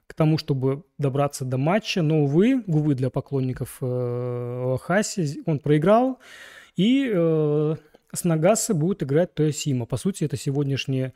к 0.07 0.13
тому, 0.13 0.37
чтобы 0.37 0.83
добраться 0.97 1.45
до 1.45 1.57
матча. 1.57 2.01
Но, 2.01 2.23
увы, 2.23 2.61
увы 2.67 2.95
для 2.95 3.09
поклонников 3.09 3.77
э, 3.79 3.85
Оахаси, 3.85 5.41
он 5.45 5.59
проиграл. 5.59 6.19
И 6.75 7.09
э, 7.13 7.75
с 8.13 8.23
Нагаса 8.23 8.73
будет 8.73 9.03
играть 9.03 9.33
Тоясима. 9.33 9.85
По 9.85 9.97
сути, 9.97 10.25
это 10.25 10.35
сегодняшний, 10.35 11.11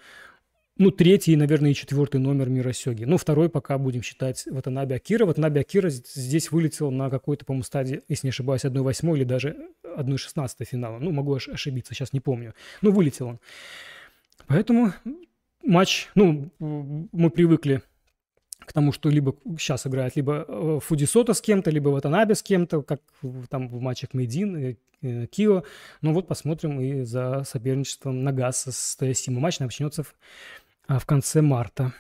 ну, 0.78 0.91
третий, 0.91 1.36
наверное, 1.36 1.72
и 1.72 1.76
четвертый 1.76 2.22
номер 2.22 2.50
мира 2.50 2.72
Сёги. 2.72 3.04
Ну, 3.04 3.17
второй 3.17 3.50
пока 3.50 3.78
будем 3.78 4.02
считать 4.02 4.45
Ватанаби 4.45 4.93
Акира. 4.93 5.26
Ватанаби 5.26 5.60
Акира 5.60 5.89
здесь 5.89 6.52
вылетел 6.52 6.91
на 6.91 7.10
какой-то, 7.10 7.45
по-моему, 7.45 7.63
стадии, 7.63 8.02
если 8.08 8.28
не 8.28 8.32
ошибаюсь, 8.32 8.63
1-8 8.63 9.17
или 9.17 9.24
даже 9.26 9.58
1-16 9.84 10.65
финала. 10.65 11.00
Ну, 11.00 11.12
могу 11.12 11.36
ошибиться, 11.36 11.93
сейчас 11.93 12.13
не 12.13 12.22
помню. 12.22 12.54
Ну, 12.82 12.91
вылетел 12.91 13.28
он. 13.28 13.39
Поэтому 14.48 14.93
матч, 15.63 16.10
ну, 16.15 16.50
мы 16.60 17.30
привыкли 17.30 17.82
к 18.69 18.73
тому, 18.73 18.91
что 18.91 19.10
либо 19.10 19.36
сейчас 19.58 19.88
играет 19.88 20.15
либо 20.15 20.45
э, 20.47 20.79
Фудисота 20.84 21.34
с 21.34 21.41
кем-то, 21.41 21.71
либо 21.71 21.89
Ватанаbe 21.89 22.36
с 22.36 22.43
кем-то, 22.43 22.84
как 22.84 23.01
там 23.49 23.67
в 23.67 23.82
матчах 23.82 24.13
Мейдин, 24.13 24.77
э, 25.01 25.25
Кио. 25.25 25.63
Ну 26.01 26.13
вот 26.13 26.27
посмотрим 26.27 26.79
и 26.79 27.01
за 27.01 27.43
соперничеством 27.45 28.23
Нагаса 28.23 28.71
с 28.71 28.95
Тоясима. 28.95 29.39
Матч 29.39 29.58
начнется 29.58 30.03
в, 30.03 30.13
а, 30.88 30.99
в 30.99 31.08
конце 31.08 31.41
марта. 31.41 31.93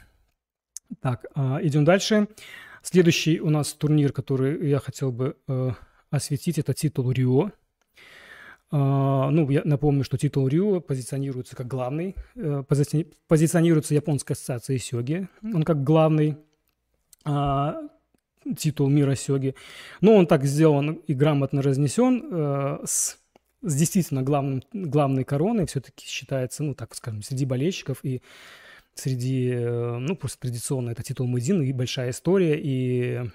Так, 1.01 1.25
а, 1.33 1.57
идем 1.63 1.85
дальше. 1.85 2.27
Следующий 2.83 3.39
у 3.39 3.49
нас 3.49 3.73
турнир, 3.73 4.13
который 4.13 4.69
я 4.69 4.77
хотел 4.77 5.11
бы 5.11 5.37
э, 5.47 5.71
осветить, 6.11 6.59
это 6.59 6.75
титул 6.75 7.09
Рио. 7.11 7.51
Uh, 8.71 9.31
ну, 9.31 9.49
я 9.49 9.63
напомню, 9.65 10.03
что 10.03 10.19
титул 10.19 10.47
Рио 10.47 10.79
позиционируется 10.79 11.55
как 11.55 11.65
главный, 11.65 12.15
uh, 12.35 12.61
пози 12.61 13.07
позиционируется 13.27 13.95
японской 13.95 14.33
ассоциацией 14.33 14.77
Сёги, 14.77 15.27
он 15.41 15.63
как 15.63 15.83
главный 15.83 16.37
титул 18.57 18.89
мира 18.89 19.15
Сёги. 19.15 19.55
Но 20.01 20.15
он 20.15 20.27
так 20.27 20.45
сделан 20.45 21.01
и 21.07 21.13
грамотно 21.13 21.61
разнесен 21.61 22.23
э, 22.31 22.79
с, 22.85 23.17
с 23.61 23.75
действительно 23.75 24.23
главным, 24.23 24.63
главной 24.73 25.23
короной. 25.23 25.65
Все-таки 25.65 26.05
считается, 26.07 26.63
ну, 26.63 26.73
так 26.73 26.95
скажем, 26.95 27.21
среди 27.21 27.45
болельщиков 27.45 27.99
и 28.03 28.21
среди, 28.95 29.51
э, 29.51 29.97
ну, 29.97 30.15
просто 30.15 30.39
традиционно 30.39 30.91
это 30.91 31.03
титул 31.03 31.27
Мэдзин 31.27 31.61
и 31.61 31.73
большая 31.73 32.11
история, 32.11 32.59
и 32.61 33.29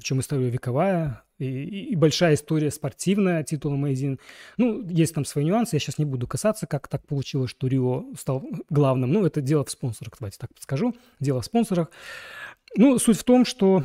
причем 0.00 0.20
история 0.20 0.48
вековая, 0.48 1.24
и, 1.38 1.90
и 1.90 1.94
большая 1.94 2.32
история 2.32 2.70
спортивная 2.70 3.44
титула 3.44 3.76
Мэйзин. 3.76 4.18
Ну, 4.56 4.88
есть 4.88 5.14
там 5.14 5.26
свои 5.26 5.44
нюансы, 5.44 5.76
я 5.76 5.80
сейчас 5.80 5.98
не 5.98 6.06
буду 6.06 6.26
касаться, 6.26 6.66
как 6.66 6.88
так 6.88 7.06
получилось, 7.06 7.50
что 7.50 7.66
Рио 7.66 8.06
стал 8.18 8.42
главным. 8.70 9.12
Ну, 9.12 9.26
это 9.26 9.42
дело 9.42 9.62
в 9.62 9.70
спонсорах, 9.70 10.14
давайте 10.18 10.38
так 10.38 10.54
подскажу, 10.54 10.94
дело 11.20 11.42
в 11.42 11.44
спонсорах. 11.44 11.90
Ну, 12.76 12.98
суть 12.98 13.18
в 13.18 13.24
том, 13.24 13.44
что 13.44 13.84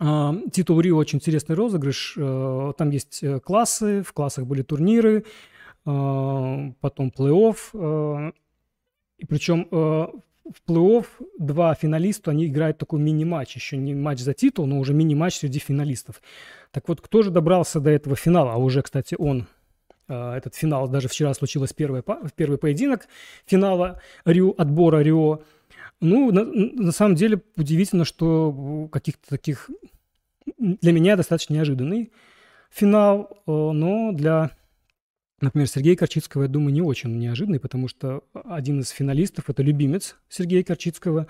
э, 0.00 0.32
титул 0.50 0.80
Рио 0.80 0.96
очень 0.96 1.18
интересный 1.18 1.54
розыгрыш. 1.54 2.14
Э, 2.16 2.72
там 2.78 2.88
есть 2.88 3.22
э, 3.22 3.40
классы, 3.40 4.02
в 4.02 4.14
классах 4.14 4.46
были 4.46 4.62
турниры, 4.62 5.26
э, 5.84 6.72
потом 6.80 7.12
плей-офф. 7.14 7.56
Э, 7.74 8.32
и 9.18 9.26
причем 9.26 9.68
э, 9.70 10.06
в 10.52 10.70
плей-офф 10.70 11.06
два 11.38 11.74
финалиста, 11.74 12.30
они 12.30 12.46
играют 12.46 12.78
такой 12.78 13.00
мини-матч, 13.00 13.54
еще 13.54 13.76
не 13.76 13.94
матч 13.94 14.20
за 14.20 14.34
титул, 14.34 14.66
но 14.66 14.78
уже 14.78 14.94
мини-матч 14.94 15.38
среди 15.38 15.58
финалистов. 15.58 16.22
Так 16.70 16.88
вот, 16.88 17.00
кто 17.00 17.22
же 17.22 17.30
добрался 17.30 17.80
до 17.80 17.90
этого 17.90 18.16
финала? 18.16 18.52
А 18.52 18.56
уже, 18.56 18.82
кстати, 18.82 19.14
он 19.18 19.46
этот 20.08 20.54
финал, 20.54 20.88
даже 20.88 21.08
вчера 21.08 21.34
случилось 21.34 21.74
первый, 21.74 22.02
первый 22.34 22.56
поединок 22.56 23.08
финала 23.44 24.00
Рио, 24.24 24.54
отбора 24.56 25.02
Рио. 25.02 25.42
Ну, 26.00 26.32
на, 26.32 26.44
на 26.44 26.92
самом 26.92 27.14
деле 27.14 27.42
удивительно, 27.56 28.04
что 28.04 28.88
каких-то 28.90 29.28
таких 29.28 29.68
для 30.56 30.92
меня 30.92 31.16
достаточно 31.16 31.54
неожиданный 31.54 32.10
финал, 32.70 33.42
э, 33.46 33.50
но 33.50 34.12
для, 34.12 34.52
например, 35.40 35.68
Сергея 35.68 35.96
Корчицкого, 35.96 36.42
я 36.42 36.48
думаю, 36.48 36.72
не 36.72 36.82
очень 36.82 37.16
неожиданный, 37.18 37.60
потому 37.60 37.88
что 37.88 38.24
один 38.32 38.80
из 38.80 38.90
финалистов– 38.90 39.44
это 39.48 39.62
любимец 39.62 40.16
Сергея 40.28 40.62
Корчицкого, 40.62 41.26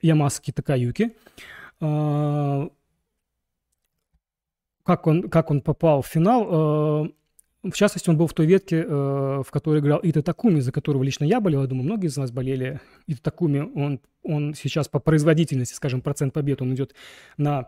Ямаски 0.00 0.52
Такаюки. 0.52 1.12
А, 1.80 2.68
как 4.84 5.06
он, 5.06 5.28
как 5.28 5.50
он 5.50 5.60
попал 5.60 6.02
в 6.02 6.06
финал? 6.06 7.06
Э, 7.06 7.08
В 7.64 7.72
частности, 7.72 8.08
он 8.08 8.16
был 8.16 8.28
в 8.28 8.32
той 8.34 8.46
ветке, 8.46 8.84
э, 8.86 9.42
в 9.44 9.50
которой 9.50 9.80
играл 9.80 9.98
Ита 10.02 10.22
Такуми, 10.22 10.60
за 10.60 10.70
которого 10.70 11.02
лично 11.02 11.24
я 11.24 11.40
болел. 11.40 11.62
Я 11.62 11.66
думаю, 11.66 11.84
многие 11.84 12.06
из 12.06 12.16
вас 12.16 12.30
болели. 12.30 12.80
Ита 13.08 13.20
Такуми, 13.22 13.58
он, 13.74 14.00
он 14.22 14.54
сейчас 14.54 14.86
по 14.88 15.00
производительности, 15.00 15.74
скажем, 15.74 16.00
процент 16.00 16.32
побед, 16.32 16.62
он 16.62 16.72
идет 16.74 16.94
на 17.36 17.66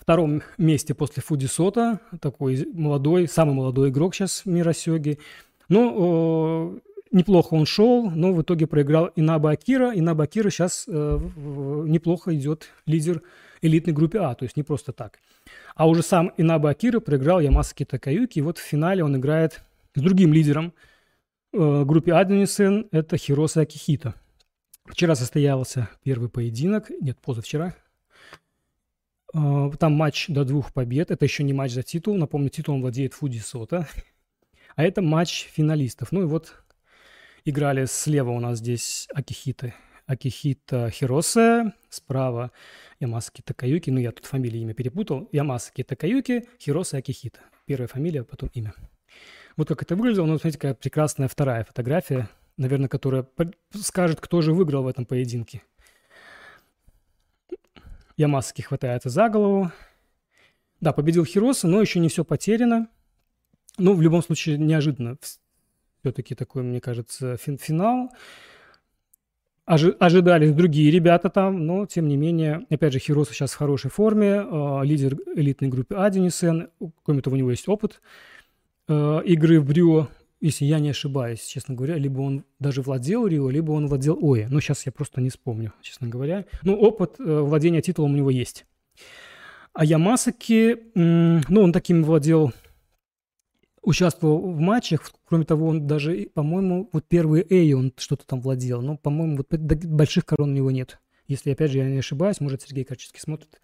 втором 0.00 0.42
месте 0.58 0.94
после 0.94 1.22
Фудисота. 1.22 2.00
Такой 2.20 2.66
молодой, 2.72 3.28
самый 3.28 3.54
молодой 3.54 3.90
игрок 3.90 4.14
сейчас 4.14 4.46
мира 4.46 4.72
Сёги. 4.72 5.18
Э, 5.68 6.78
неплохо 7.12 7.54
он 7.54 7.66
шел, 7.66 8.10
но 8.10 8.32
в 8.32 8.42
итоге 8.42 8.66
проиграл 8.66 9.10
Инаба 9.16 9.50
Акира. 9.52 9.92
Инаба 9.94 10.24
Акира 10.24 10.50
сейчас 10.50 10.84
э, 10.88 11.18
неплохо 11.86 12.34
идет 12.34 12.68
лидер 12.86 13.22
элитной 13.62 13.92
группе 13.92 14.18
А, 14.18 14.34
то 14.34 14.44
есть 14.44 14.56
не 14.56 14.62
просто 14.62 14.92
так. 14.92 15.18
А 15.74 15.86
уже 15.88 16.02
сам 16.02 16.32
Инаба 16.36 16.70
Акира 16.70 17.00
проиграл 17.00 17.40
Ямасаки 17.40 17.84
Такаюки, 17.84 18.38
и 18.38 18.42
вот 18.42 18.58
в 18.58 18.62
финале 18.62 19.04
он 19.04 19.16
играет 19.16 19.62
с 19.94 20.00
другим 20.00 20.32
лидером 20.32 20.72
э, 21.52 21.84
группе 21.84 22.14
Аднисен, 22.14 22.88
это 22.90 23.16
Хироса 23.16 23.62
Акихита. 23.62 24.14
Вчера 24.86 25.14
состоялся 25.14 25.88
первый 26.02 26.28
поединок, 26.28 26.90
нет, 27.00 27.18
позавчера. 27.20 27.74
Э, 29.34 29.70
там 29.78 29.92
матч 29.92 30.26
до 30.28 30.44
двух 30.44 30.72
побед, 30.72 31.10
это 31.10 31.24
еще 31.24 31.42
не 31.42 31.52
матч 31.52 31.72
за 31.72 31.82
титул, 31.82 32.16
напомню, 32.16 32.48
титул 32.48 32.74
он 32.74 32.80
владеет 32.80 33.14
Фуди 33.14 33.38
Сота. 33.38 33.88
А 34.76 34.84
это 34.84 35.02
матч 35.02 35.48
финалистов. 35.52 36.12
Ну 36.12 36.22
и 36.22 36.24
вот 36.26 36.54
играли 37.44 37.84
слева 37.86 38.30
у 38.30 38.40
нас 38.40 38.58
здесь 38.58 39.08
Акихита 39.12 39.74
Акихита 40.06 40.90
Хиросе, 40.90 41.72
справа 41.88 42.50
Ямасаки 42.98 43.42
Такаюки, 43.42 43.90
ну 43.90 43.98
я 43.98 44.12
тут 44.12 44.26
фамилии 44.26 44.60
имя 44.60 44.74
перепутал, 44.74 45.28
Ямасаки 45.32 45.82
Такаюки, 45.82 46.48
Хиросе 46.58 46.98
Акихита. 46.98 47.40
Первая 47.66 47.88
фамилия, 47.88 48.24
потом 48.24 48.50
имя. 48.54 48.74
Вот 49.56 49.68
как 49.68 49.82
это 49.82 49.94
выглядело, 49.94 50.26
ну, 50.26 50.34
смотрите, 50.34 50.58
какая 50.58 50.74
прекрасная 50.74 51.28
вторая 51.28 51.64
фотография, 51.64 52.28
наверное, 52.56 52.88
которая 52.88 53.26
скажет, 53.74 54.20
кто 54.20 54.40
же 54.40 54.52
выиграл 54.52 54.84
в 54.84 54.88
этом 54.88 55.04
поединке. 55.04 55.62
Ямасаки 58.16 58.62
хватается 58.62 59.08
за 59.08 59.28
голову. 59.28 59.70
Да, 60.80 60.92
победил 60.92 61.24
Хироса, 61.24 61.68
но 61.68 61.80
еще 61.80 62.00
не 62.00 62.08
все 62.08 62.24
потеряно. 62.24 62.88
Ну, 63.78 63.94
в 63.94 64.02
любом 64.02 64.22
случае, 64.22 64.58
неожиданно. 64.58 65.16
Все-таки 66.00 66.34
такой, 66.34 66.62
мне 66.62 66.80
кажется, 66.80 67.36
финал 67.36 68.10
ожи- 69.70 69.96
ожидались 69.98 70.52
другие 70.52 70.90
ребята 70.90 71.30
там, 71.30 71.66
но 71.66 71.86
тем 71.86 72.08
не 72.08 72.16
менее, 72.16 72.66
опять 72.70 72.92
же, 72.92 72.98
Хироса 72.98 73.32
сейчас 73.32 73.52
в 73.52 73.56
хорошей 73.56 73.90
форме, 73.90 74.42
э, 74.44 74.80
лидер 74.84 75.16
элитной 75.36 75.68
группы 75.68 75.94
А, 75.96 76.10
Денисен, 76.10 76.70
кроме 77.04 77.22
того, 77.22 77.34
у 77.34 77.38
него 77.38 77.50
есть 77.50 77.68
опыт 77.68 78.00
э, 78.88 79.20
игры 79.24 79.60
в 79.60 79.66
Брио, 79.66 80.08
если 80.40 80.64
я 80.64 80.78
не 80.78 80.90
ошибаюсь, 80.90 81.44
честно 81.44 81.74
говоря, 81.74 81.96
либо 81.96 82.20
он 82.20 82.44
даже 82.58 82.82
владел 82.82 83.26
Рио, 83.26 83.50
либо 83.50 83.72
он 83.72 83.86
владел 83.88 84.18
Ое. 84.20 84.48
Но 84.48 84.60
сейчас 84.60 84.86
я 84.86 84.92
просто 84.92 85.20
не 85.20 85.28
вспомню, 85.28 85.72
честно 85.82 86.08
говоря. 86.08 86.46
Но 86.62 86.74
опыт 86.74 87.16
э, 87.18 87.40
владения 87.40 87.82
титулом 87.82 88.14
у 88.14 88.16
него 88.16 88.30
есть. 88.30 88.64
А 89.72 89.84
Ямасаки, 89.84 90.78
ну, 90.94 91.62
он 91.62 91.72
таким 91.72 92.02
владел 92.02 92.52
участвовал 93.82 94.52
в 94.52 94.60
матчах. 94.60 95.10
Кроме 95.24 95.44
того, 95.44 95.68
он 95.68 95.86
даже, 95.86 96.28
по-моему, 96.34 96.88
вот 96.92 97.06
первые 97.06 97.46
Эй 97.48 97.72
он 97.74 97.92
что-то 97.96 98.26
там 98.26 98.40
владел. 98.40 98.82
Но, 98.82 98.96
по-моему, 98.96 99.38
вот 99.38 99.48
больших 99.52 100.26
корон 100.26 100.50
у 100.50 100.54
него 100.54 100.70
нет. 100.70 101.00
Если, 101.26 101.50
опять 101.50 101.70
же, 101.70 101.78
я 101.78 101.88
не 101.88 101.98
ошибаюсь, 101.98 102.40
может, 102.40 102.62
Сергей 102.62 102.84
Карчевский 102.84 103.20
смотрит, 103.20 103.60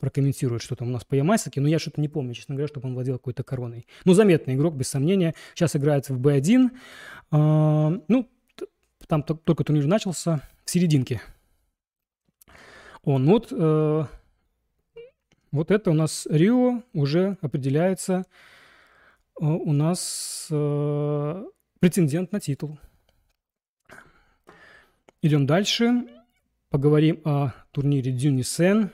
прокомментирует, 0.00 0.62
что 0.62 0.74
там 0.74 0.88
у 0.88 0.90
нас 0.90 1.04
по 1.04 1.14
Ямайсаке, 1.14 1.60
но 1.60 1.68
я 1.68 1.78
что-то 1.78 2.00
не 2.00 2.08
помню, 2.08 2.34
честно 2.34 2.54
говоря, 2.54 2.68
чтобы 2.68 2.88
он 2.88 2.94
владел 2.94 3.18
какой-то 3.18 3.44
короной. 3.44 3.86
Ну, 4.04 4.14
заметный 4.14 4.54
игрок, 4.54 4.74
без 4.74 4.88
сомнения. 4.88 5.34
Сейчас 5.54 5.76
играет 5.76 6.08
в 6.08 6.20
Б1. 6.20 6.70
А, 7.30 7.92
ну, 8.08 8.28
там 9.06 9.22
только 9.22 9.64
турнир 9.64 9.86
начался, 9.86 10.42
в 10.64 10.70
серединке. 10.70 11.20
Он 13.02 13.26
вот, 13.26 13.48
э, 13.50 14.04
вот 15.52 15.70
это 15.70 15.90
у 15.90 15.94
нас 15.94 16.26
Рио 16.30 16.82
уже 16.92 17.38
определяется 17.40 18.24
Э, 19.40 19.46
у 19.46 19.72
нас 19.72 20.48
э, 20.50 21.44
претендент 21.80 22.32
на 22.32 22.40
титул. 22.40 22.78
Идем 25.22 25.46
дальше. 25.46 26.06
Поговорим 26.68 27.20
о 27.24 27.52
турнире 27.72 28.12
Дюнисен. 28.12 28.90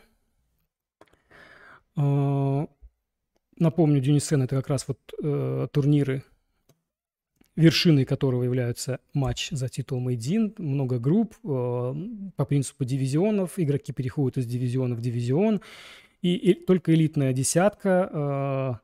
Э, 1.97 2.67
напомню, 3.59 4.01
Дюнисен 4.01 4.43
это 4.43 4.57
как 4.57 4.69
раз 4.69 4.87
вот 4.89 4.99
э, 5.23 5.69
турниры, 5.73 6.23
вершиной 7.57 8.05
которого 8.05 8.43
являются 8.43 9.01
матч 9.15 9.49
за 9.51 9.69
титул 9.69 9.99
Мейдин, 10.01 10.55
много 10.59 10.99
групп, 10.99 11.35
э, 11.43 11.95
по 12.37 12.45
принципу 12.45 12.85
дивизионов, 12.85 13.59
игроки 13.59 13.93
переходят 13.93 14.39
из 14.39 14.47
дивизиона 14.47 14.95
в 14.95 15.01
дивизион, 15.01 15.63
и, 16.23 16.35
и 16.35 16.55
только 16.55 16.95
элитная 16.95 17.33
десятка 17.33 18.11
э, 18.13 18.75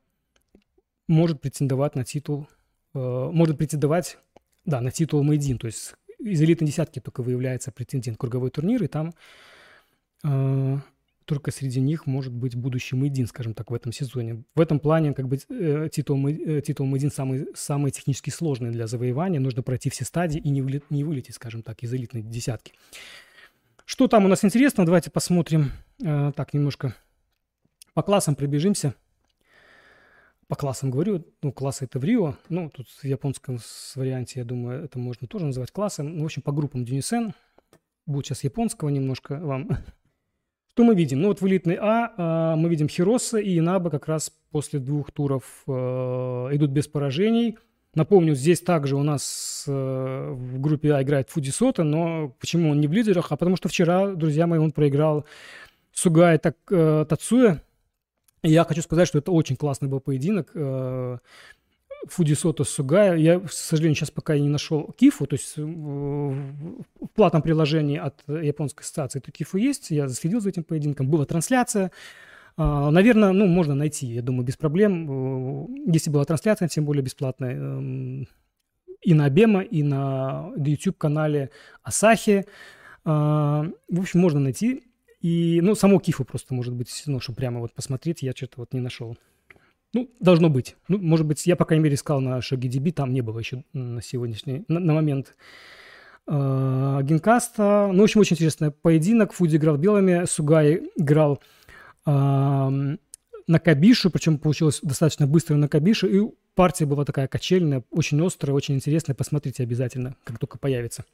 может 1.07 1.41
претендовать 1.41 1.95
на 1.95 2.05
титул, 2.05 2.49
э, 2.95 2.99
может 2.99 3.59
претендовать, 3.59 4.19
да, 4.65 4.81
на 4.81 4.91
титул 4.91 5.23
Мейдин, 5.23 5.59
то 5.59 5.67
есть 5.67 5.95
из 6.19 6.41
элитной 6.41 6.69
десятки 6.69 7.01
только 7.01 7.23
выявляется 7.23 7.73
претендент 7.73 8.17
круговой 8.17 8.51
турнир, 8.51 8.83
и 8.83 8.87
там 8.87 9.13
э, 10.25 10.79
только 11.25 11.51
среди 11.51 11.81
них 11.81 12.07
может 12.07 12.33
быть 12.33 12.55
будущий 12.55 12.97
Мейдин, 12.97 13.27
скажем 13.27 13.55
так, 13.55 13.71
в 13.71 13.75
этом 13.75 13.93
сезоне. 13.93 14.45
В 14.55 14.61
этом 14.61 14.81
плане 14.81 15.15
как 15.15 15.29
бы 15.29 15.39
э, 15.49 15.89
титул, 15.91 16.27
э, 16.29 16.61
титул 16.61 16.87
Мейдин 16.87 17.11
самый, 17.11 17.47
самый 17.55 17.91
технически 17.91 18.31
сложный 18.31 18.71
для 18.71 18.87
завоевания. 18.87 19.41
Нужно 19.41 19.63
пройти 19.63 19.91
все 19.91 20.05
стадии 20.05 20.39
и 20.39 20.51
не, 20.51 20.63
вылет, 20.63 20.91
не 20.91 21.05
вылететь, 21.05 21.35
скажем 21.35 21.63
так, 21.63 21.83
из 21.83 21.93
элитной 21.93 22.23
десятки. 22.23 22.73
Что 23.85 24.09
там 24.09 24.25
у 24.25 24.29
нас 24.29 24.45
интересно? 24.45 24.85
Давайте 24.85 25.11
посмотрим. 25.11 25.73
Э, 26.03 26.33
так, 26.35 26.55
немножко 26.55 26.95
по 27.95 28.03
классам 28.03 28.35
пробежимся 28.35 28.95
по 30.53 30.57
классам 30.57 30.91
говорю, 30.91 31.25
ну, 31.41 31.51
классы 31.51 31.87
это 31.87 31.99
в 31.99 32.05
Рио, 32.05 32.37
ну, 32.51 32.69
тут 32.69 32.87
в 32.87 33.05
японском 33.05 33.59
варианте, 33.95 34.41
я 34.41 34.45
думаю, 34.45 34.85
это 34.85 34.99
можно 34.99 35.27
тоже 35.27 35.47
называть 35.47 35.71
классом. 35.71 36.15
Ну, 36.15 36.25
в 36.25 36.27
общем, 36.27 36.43
по 36.43 36.53
группам 36.53 36.85
Дюнисен, 36.85 37.33
будет 38.05 38.27
сейчас 38.27 38.45
японского 38.45 38.91
немножко 38.91 39.39
вам. 39.39 39.71
Что 40.75 40.85
мы 40.85 40.95
видим? 40.95 41.21
Ну, 41.21 41.29
вот 41.29 41.43
в 41.43 41.47
элитной 41.47 41.77
А, 41.79 42.15
а 42.17 42.57
мы 42.57 42.71
видим 42.71 42.89
Хироса 42.89 43.39
и 43.39 43.59
Инаба 43.59 43.91
как 43.91 44.09
раз 44.09 44.33
после 44.51 44.81
двух 44.81 45.13
туров 45.13 45.45
э, 45.67 45.73
идут 46.53 46.71
без 46.71 46.89
поражений. 46.89 47.59
Напомню, 47.95 48.35
здесь 48.35 48.63
также 48.63 48.97
у 48.97 49.03
нас 49.03 49.65
э, 49.69 50.31
в 50.31 50.61
группе 50.61 50.95
А 50.95 51.03
играет 51.03 51.29
Фудисота, 51.29 51.85
но 51.85 52.35
почему 52.41 52.71
он 52.71 52.81
не 52.81 52.87
в 52.87 52.93
лидерах? 52.93 53.33
А 53.33 53.37
потому 53.37 53.57
что 53.57 53.69
вчера, 53.69 54.13
друзья 54.13 54.47
мои, 54.47 54.59
он 54.59 54.73
проиграл 54.73 55.27
Сугай 55.93 56.39
так, 56.39 56.57
э, 56.71 57.05
Тацуя, 57.07 57.63
я 58.43 58.65
хочу 58.65 58.81
сказать, 58.81 59.07
что 59.07 59.19
это 59.19 59.31
очень 59.31 59.57
классный 59.57 59.89
был 59.89 60.01
поединок. 60.01 60.53
Э, 60.55 61.19
Фудисото 62.09 62.65
Сугая. 62.65 63.17
Я, 63.17 63.41
к 63.41 63.53
сожалению, 63.53 63.97
сейчас 63.97 64.11
пока 64.11 64.37
не 64.37 64.49
нашел 64.49 64.93
Кифу, 64.99 65.27
то 65.27 65.35
есть 65.35 65.57
в 65.57 66.37
платном 67.15 67.43
приложении 67.43 67.99
от 67.99 68.23
японской 68.29 68.83
ассоциации 68.83 69.19
это 69.19 69.31
Кифу 69.31 69.59
есть. 69.59 69.91
Я 69.91 70.09
следил 70.09 70.41
за 70.41 70.51
этим 70.51 70.65
поединком. 70.65 71.09
Была 71.09 71.25
трансляция. 71.25 71.93
А, 72.57 72.91
Наверное, 72.91 73.33
ну, 73.33 73.47
можно 73.47 73.75
найти, 73.75 74.07
я 74.07 74.23
думаю, 74.23 74.45
без 74.45 74.57
проблем. 74.57 75.75
Если 75.87 76.11
была 76.11 76.25
трансляция, 76.25 76.69
тем 76.69 76.85
более 76.85 77.03
бесплатная, 77.03 77.55
эм, 77.55 78.29
и 79.03 79.15
на 79.15 79.25
Абема, 79.25 79.63
и 79.63 79.83
на 79.83 80.53
YouTube-канале 80.57 81.51
Асахи. 81.83 82.47
В 83.05 83.73
общем, 83.91 84.21
можно 84.21 84.39
найти. 84.39 84.85
И, 85.21 85.61
ну, 85.61 85.75
само 85.75 85.99
Кифу 85.99 86.25
просто, 86.25 86.55
может 86.55 86.75
быть, 86.75 87.03
ну, 87.07 87.19
чтобы 87.21 87.37
прямо 87.37 87.61
вот 87.61 87.73
посмотреть, 87.73 88.23
я 88.23 88.33
что-то 88.33 88.55
вот 88.59 88.73
не 88.73 88.81
нашел. 88.81 89.17
Ну, 89.95 90.11
должно 90.21 90.49
быть. 90.49 90.77
Ну, 90.89 90.99
может 90.99 91.27
быть, 91.27 91.47
я, 91.47 91.55
по 91.55 91.65
крайней 91.65 91.85
мере, 91.85 91.97
искал 91.97 92.21
на 92.21 92.39
ShogiDB, 92.39 92.93
там 92.93 93.13
не 93.13 93.21
было 93.21 93.39
еще 93.39 93.65
на 93.73 94.01
сегодняшний, 94.01 94.65
на, 94.69 94.81
на 94.81 94.95
момент 94.95 95.37
э, 96.27 97.01
Генкаста. 97.03 97.91
Ну, 97.93 98.01
в 98.01 98.05
общем, 98.05 98.21
очень 98.21 98.35
интересный 98.35 98.71
поединок. 98.71 99.33
Фуди 99.33 99.57
играл 99.57 99.77
белыми, 99.77 100.25
Сугай 100.25 100.89
играл 100.97 101.43
э, 102.07 102.11
на 102.11 103.59
Кабишу, 103.59 104.11
причем 104.11 104.39
получилось 104.39 104.81
достаточно 104.83 105.27
быстро 105.27 105.57
на 105.57 105.69
Кабишу, 105.69 106.07
и 106.07 106.33
партия 106.55 106.87
была 106.87 107.05
такая 107.05 107.29
качельная, 107.29 107.85
очень 107.91 108.25
острая, 108.25 108.55
очень 108.55 108.77
интересная. 108.77 109.15
Посмотрите 109.15 109.63
обязательно, 109.63 110.17
как 110.25 110.39
только 110.39 110.59
появится. 110.59 111.05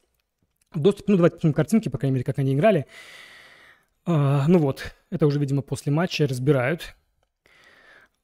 Доступ, 0.73 1.07
ну, 1.07 1.15
давайте 1.15 1.35
посмотрим 1.35 1.55
картинки, 1.55 1.89
по 1.89 1.97
крайней 1.97 2.13
мере, 2.13 2.23
как 2.23 2.39
они 2.39 2.53
играли. 2.53 2.85
А, 4.05 4.45
ну 4.47 4.59
вот, 4.59 4.95
это 5.09 5.27
уже, 5.27 5.39
видимо, 5.39 5.61
после 5.61 5.91
матча 5.91 6.27
разбирают. 6.27 6.95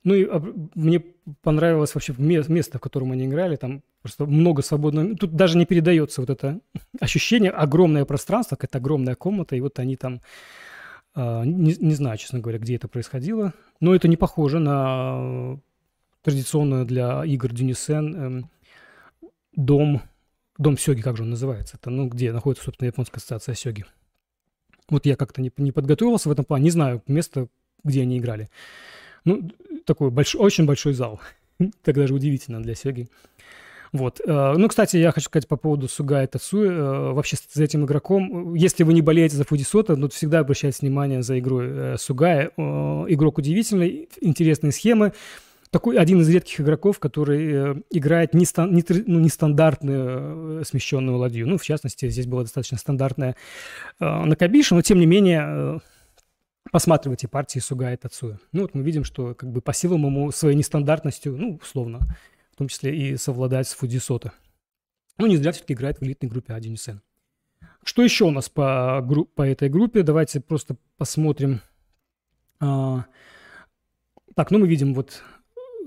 Ну 0.05 0.13
и 0.13 0.23
а, 0.23 0.39
мне 0.75 1.03
понравилось 1.41 1.93
вообще 1.95 2.13
место, 2.17 2.77
в 2.77 2.81
котором 2.81 3.11
они 3.11 3.25
играли. 3.25 3.55
Там 3.55 3.81
просто 4.01 4.25
много 4.27 4.61
свободного... 4.61 5.15
Тут 5.17 5.35
даже 5.35 5.57
не 5.57 5.65
передается 5.65 6.21
вот 6.21 6.29
это 6.29 6.61
ощущение. 7.01 7.51
Огромное 7.51 8.05
пространство, 8.05 8.55
какая-то 8.55 8.77
огромная 8.77 9.15
комната. 9.15 9.55
И 9.55 9.59
вот 9.59 9.79
они 9.79 9.97
там... 9.97 10.21
А, 11.15 11.43
не, 11.43 11.75
не 11.79 11.95
знаю, 11.95 12.19
честно 12.19 12.39
говоря, 12.39 12.59
где 12.59 12.75
это 12.75 12.87
происходило. 12.87 13.53
Но 13.81 13.95
это 13.95 14.07
не 14.07 14.15
похоже 14.15 14.59
на 14.59 15.59
традиционно 16.21 16.85
для 16.85 17.25
игр 17.25 17.51
Дюнисен 17.51 18.15
эм, 18.15 18.49
дом, 19.55 20.03
дом 20.59 20.77
Сёги, 20.77 21.01
как 21.01 21.17
же 21.17 21.23
он 21.23 21.31
называется? 21.31 21.77
Это, 21.81 21.89
ну, 21.89 22.07
где 22.07 22.31
находится, 22.31 22.65
собственно, 22.65 22.87
японская 22.87 23.17
ассоциация 23.17 23.55
Сёги. 23.55 23.85
Вот 24.87 25.07
я 25.07 25.15
как-то 25.15 25.41
не, 25.41 25.51
не 25.57 25.71
подготовился 25.71 26.29
в 26.29 26.31
этом 26.31 26.45
плане, 26.45 26.65
не 26.65 26.69
знаю 26.69 27.01
место, 27.07 27.47
где 27.83 28.03
они 28.03 28.19
играли. 28.19 28.49
Ну, 29.25 29.49
такой 29.85 30.11
большой, 30.11 30.41
очень 30.41 30.65
большой 30.65 30.93
зал. 30.93 31.19
так 31.83 31.95
даже 31.95 32.13
удивительно 32.13 32.61
для 32.61 32.75
Сёги. 32.75 33.07
Вот. 33.91 34.19
Э, 34.25 34.55
ну, 34.57 34.67
кстати, 34.67 34.97
я 34.97 35.11
хочу 35.11 35.25
сказать 35.25 35.47
по 35.47 35.55
поводу 35.55 35.87
Сугая 35.87 36.27
Тацуи. 36.27 36.67
Э, 36.67 37.11
вообще 37.11 37.37
с 37.37 37.57
этим 37.57 37.85
игроком, 37.85 38.53
если 38.53 38.83
вы 38.83 38.93
не 38.93 39.01
болеете 39.01 39.37
за 39.37 39.45
Фудисота, 39.45 39.95
ну, 39.95 40.09
всегда 40.09 40.39
обращайте 40.39 40.79
внимание 40.81 41.21
за 41.23 41.39
игрой 41.39 41.67
э, 41.69 41.95
Сугая. 41.97 42.51
Игрок 42.57 43.37
удивительный, 43.37 44.09
интересные 44.19 44.71
схемы. 44.71 45.13
Такой 45.71 45.97
один 45.97 46.21
из 46.21 46.29
редких 46.29 46.61
игроков, 46.61 46.99
который 46.99 47.83
играет 47.89 48.33
нестан, 48.33 48.73
не, 48.73 48.83
ну, 49.07 49.19
нестандартную 49.19 50.63
смещенную 50.65 51.17
ладью. 51.17 51.47
Ну, 51.47 51.57
в 51.57 51.63
частности, 51.63 52.09
здесь 52.09 52.27
была 52.27 52.43
достаточно 52.43 52.77
стандартная 52.77 53.35
Накабиша, 53.99 54.75
но 54.75 54.81
тем 54.81 54.99
не 54.99 55.05
менее 55.05 55.81
посматривайте 56.75 57.29
партии 57.29 57.59
Сугая 57.59 57.95
Тацуя. 57.95 58.37
Ну, 58.51 58.63
вот 58.63 58.73
мы 58.73 58.83
видим, 58.83 59.05
что 59.05 59.33
как 59.33 59.49
бы 59.49 59.61
по 59.61 59.71
силам 59.71 60.07
ему 60.07 60.29
своей 60.33 60.57
нестандартностью, 60.57 61.37
ну, 61.37 61.57
условно, 61.61 62.01
в 62.51 62.57
том 62.57 62.67
числе 62.67 62.93
и 62.93 63.15
совладать 63.15 63.69
с 63.69 63.73
Фудисото. 63.75 64.33
Ну, 65.17 65.25
не 65.27 65.37
зря 65.37 65.53
все-таки 65.53 65.73
играет 65.73 65.99
в 65.99 66.03
элитной 66.03 66.29
группе 66.29 66.51
А1 66.51 66.99
Что 67.81 68.01
еще 68.01 68.25
у 68.25 68.31
нас 68.31 68.49
по, 68.49 69.01
по 69.35 69.43
этой 69.43 69.69
группе? 69.69 70.03
Давайте 70.03 70.41
просто 70.41 70.75
посмотрим. 70.97 71.61
А, 72.59 73.05
так, 74.35 74.51
ну 74.51 74.59
мы 74.59 74.67
видим 74.67 74.93
вот 74.95 75.23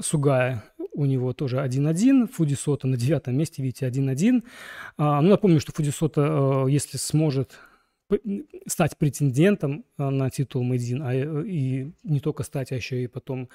Сугая, 0.00 0.64
у 0.94 1.04
него 1.04 1.34
тоже 1.34 1.58
1-1, 1.58 2.28
Фудисота 2.28 2.86
на 2.86 2.96
девятом 2.96 3.36
месте, 3.36 3.62
видите, 3.62 3.86
1-1. 3.86 4.42
А, 4.96 5.20
ну, 5.20 5.28
напомню, 5.28 5.60
что 5.60 5.70
Фудисота, 5.72 6.64
э, 6.66 6.70
если 6.70 6.96
сможет 6.96 7.58
стать 8.66 8.96
претендентом 8.96 9.84
э, 9.98 10.08
на 10.08 10.30
титул 10.30 10.62
Мэйдин, 10.62 11.02
а 11.02 11.14
и 11.14 11.90
не 12.04 12.20
только 12.20 12.42
стать, 12.42 12.72
а 12.72 12.76
еще 12.76 13.02
и 13.02 13.06
потом 13.06 13.48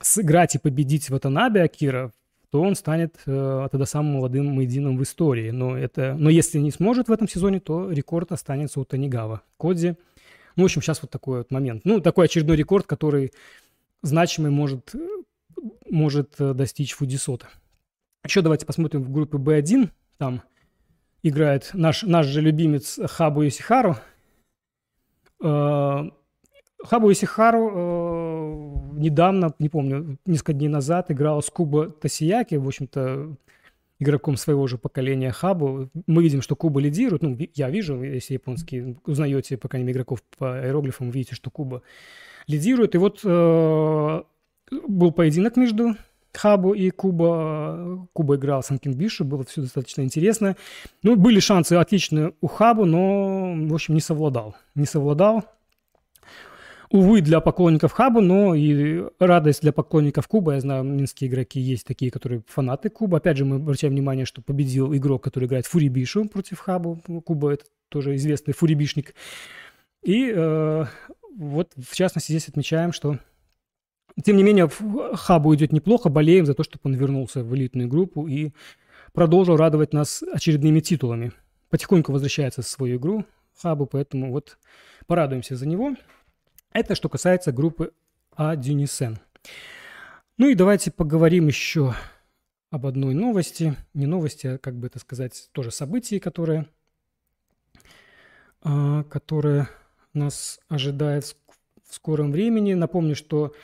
сыграть 0.00 0.54
и 0.54 0.58
победить 0.58 1.10
Ватанабе 1.10 1.62
Акира 1.62 2.12
то 2.50 2.62
он 2.62 2.74
станет 2.74 3.18
э, 3.26 3.68
тогда 3.70 3.84
самым 3.84 4.14
молодым 4.14 4.46
Мейдином 4.54 4.96
в 4.96 5.02
истории. 5.02 5.50
Но, 5.50 5.76
это, 5.76 6.14
но 6.18 6.30
если 6.30 6.58
не 6.58 6.70
сможет 6.70 7.08
в 7.08 7.12
этом 7.12 7.28
сезоне, 7.28 7.60
то 7.60 7.90
рекорд 7.90 8.32
останется 8.32 8.80
у 8.80 8.84
Танигава. 8.84 9.42
Кодзи. 9.58 9.96
Ну, 10.56 10.62
в 10.62 10.64
общем, 10.64 10.80
сейчас 10.80 11.02
вот 11.02 11.10
такой 11.10 11.38
вот 11.38 11.50
момент. 11.50 11.82
Ну, 11.84 12.00
такой 12.00 12.24
очередной 12.24 12.56
рекорд, 12.56 12.86
который 12.86 13.32
значимый 14.02 14.50
может, 14.50 14.94
может 15.90 16.36
э, 16.38 16.54
достичь 16.54 16.94
Фудисота. 16.94 17.48
Еще 18.24 18.40
давайте 18.40 18.64
посмотрим 18.64 19.02
в 19.02 19.12
группе 19.12 19.36
B1. 19.36 19.90
Там 20.16 20.42
играет 21.22 21.70
наш, 21.74 22.02
наш 22.02 22.26
же 22.26 22.40
любимец 22.40 22.98
Хабу 23.06 23.42
Йосихару. 23.42 23.96
Э, 25.42 26.10
Хабу 26.84 27.10
Исихару 27.10 27.70
э, 27.74 28.98
недавно, 28.98 29.52
не 29.58 29.68
помню, 29.68 30.18
несколько 30.26 30.52
дней 30.52 30.68
назад 30.68 31.10
играл 31.10 31.42
с 31.42 31.50
Куба 31.50 31.90
Тосияки, 31.90 32.54
в 32.54 32.66
общем-то, 32.66 33.36
игроком 33.98 34.36
своего 34.36 34.66
же 34.68 34.78
поколения 34.78 35.32
Хабу. 35.32 35.90
Мы 36.06 36.22
видим, 36.22 36.40
что 36.40 36.54
Куба 36.54 36.80
лидирует. 36.80 37.22
Ну, 37.22 37.36
я 37.54 37.68
вижу, 37.68 38.00
если 38.02 38.34
японский 38.34 38.96
узнаете, 39.04 39.56
по 39.56 39.68
крайней 39.68 39.86
мере, 39.86 39.96
игроков 39.96 40.22
по 40.38 40.58
аэроглифам, 40.60 41.10
видите, 41.10 41.34
что 41.34 41.50
Куба 41.50 41.82
лидирует. 42.46 42.94
И 42.94 42.98
вот 42.98 43.20
э, 43.24 44.22
был 44.70 45.12
поединок 45.12 45.56
между 45.56 45.96
Хабу 46.38 46.72
и 46.72 46.90
Куба. 46.90 48.08
Куба 48.12 48.36
играл 48.36 48.62
с 48.62 48.70
Бишу, 48.70 49.24
было 49.24 49.44
все 49.44 49.62
достаточно 49.62 50.02
интересно. 50.02 50.56
Ну, 51.02 51.16
были 51.16 51.40
шансы 51.40 51.72
отличные 51.72 52.32
у 52.40 52.46
Хабу, 52.46 52.84
но, 52.84 53.54
в 53.54 53.74
общем, 53.74 53.94
не 53.94 54.00
совладал. 54.00 54.54
Не 54.76 54.86
совладал. 54.86 55.44
Увы, 56.90 57.20
для 57.20 57.40
поклонников 57.40 57.92
Хаба, 57.92 58.20
но 58.22 58.54
и 58.54 59.02
радость 59.18 59.60
для 59.62 59.72
поклонников 59.72 60.26
Куба. 60.28 60.54
Я 60.54 60.60
знаю, 60.60 60.84
минские 60.84 61.28
игроки 61.28 61.60
есть 61.60 61.86
такие, 61.86 62.10
которые 62.10 62.42
фанаты 62.46 62.88
Куба. 62.88 63.18
Опять 63.18 63.36
же, 63.36 63.44
мы 63.44 63.56
обращаем 63.56 63.92
внимание, 63.92 64.24
что 64.24 64.40
победил 64.40 64.94
игрок, 64.94 65.24
который 65.24 65.46
играет 65.46 65.66
Фурибишу 65.66 66.28
против 66.28 66.60
Хабу. 66.60 67.02
Куба– 67.26 67.52
это 67.54 67.64
тоже 67.88 68.14
известный 68.14 68.54
фурибишник. 68.54 69.14
И 70.02 70.32
э, 70.34 70.84
вот, 71.36 71.72
в 71.76 71.94
частности, 71.94 72.32
здесь 72.32 72.48
отмечаем, 72.48 72.92
что 72.92 73.18
тем 74.22 74.36
не 74.36 74.42
менее, 74.42 74.68
Хабу 75.14 75.54
идет 75.54 75.72
неплохо, 75.72 76.08
болеем 76.08 76.46
за 76.46 76.54
то, 76.54 76.62
чтобы 76.64 76.82
он 76.84 76.94
вернулся 76.94 77.42
в 77.42 77.54
элитную 77.54 77.88
группу 77.88 78.26
и 78.26 78.52
продолжил 79.12 79.56
радовать 79.56 79.92
нас 79.92 80.22
очередными 80.22 80.80
титулами. 80.80 81.32
Потихоньку 81.70 82.12
возвращается 82.12 82.62
в 82.62 82.66
свою 82.66 82.98
игру 82.98 83.24
Хабу, 83.60 83.86
поэтому 83.86 84.32
вот 84.32 84.58
порадуемся 85.06 85.56
за 85.56 85.66
него. 85.66 85.94
Это 86.72 86.94
что 86.94 87.08
касается 87.08 87.52
группы 87.52 87.92
А 88.34 88.56
Дюнисен. 88.56 89.18
Ну 90.36 90.48
и 90.48 90.54
давайте 90.54 90.90
поговорим 90.90 91.48
еще 91.48 91.94
об 92.70 92.86
одной 92.86 93.14
новости. 93.14 93.76
Не 93.94 94.06
новости, 94.06 94.46
а, 94.46 94.58
как 94.58 94.76
бы 94.76 94.86
это 94.86 94.98
сказать, 94.98 95.48
тоже 95.52 95.70
событии, 95.70 96.18
которое, 96.18 96.68
а, 98.62 99.04
которое 99.04 99.68
нас 100.12 100.60
ожидает 100.68 101.36
в 101.88 101.94
скором 101.94 102.30
времени. 102.30 102.74
Напомню, 102.74 103.16
что 103.16 103.54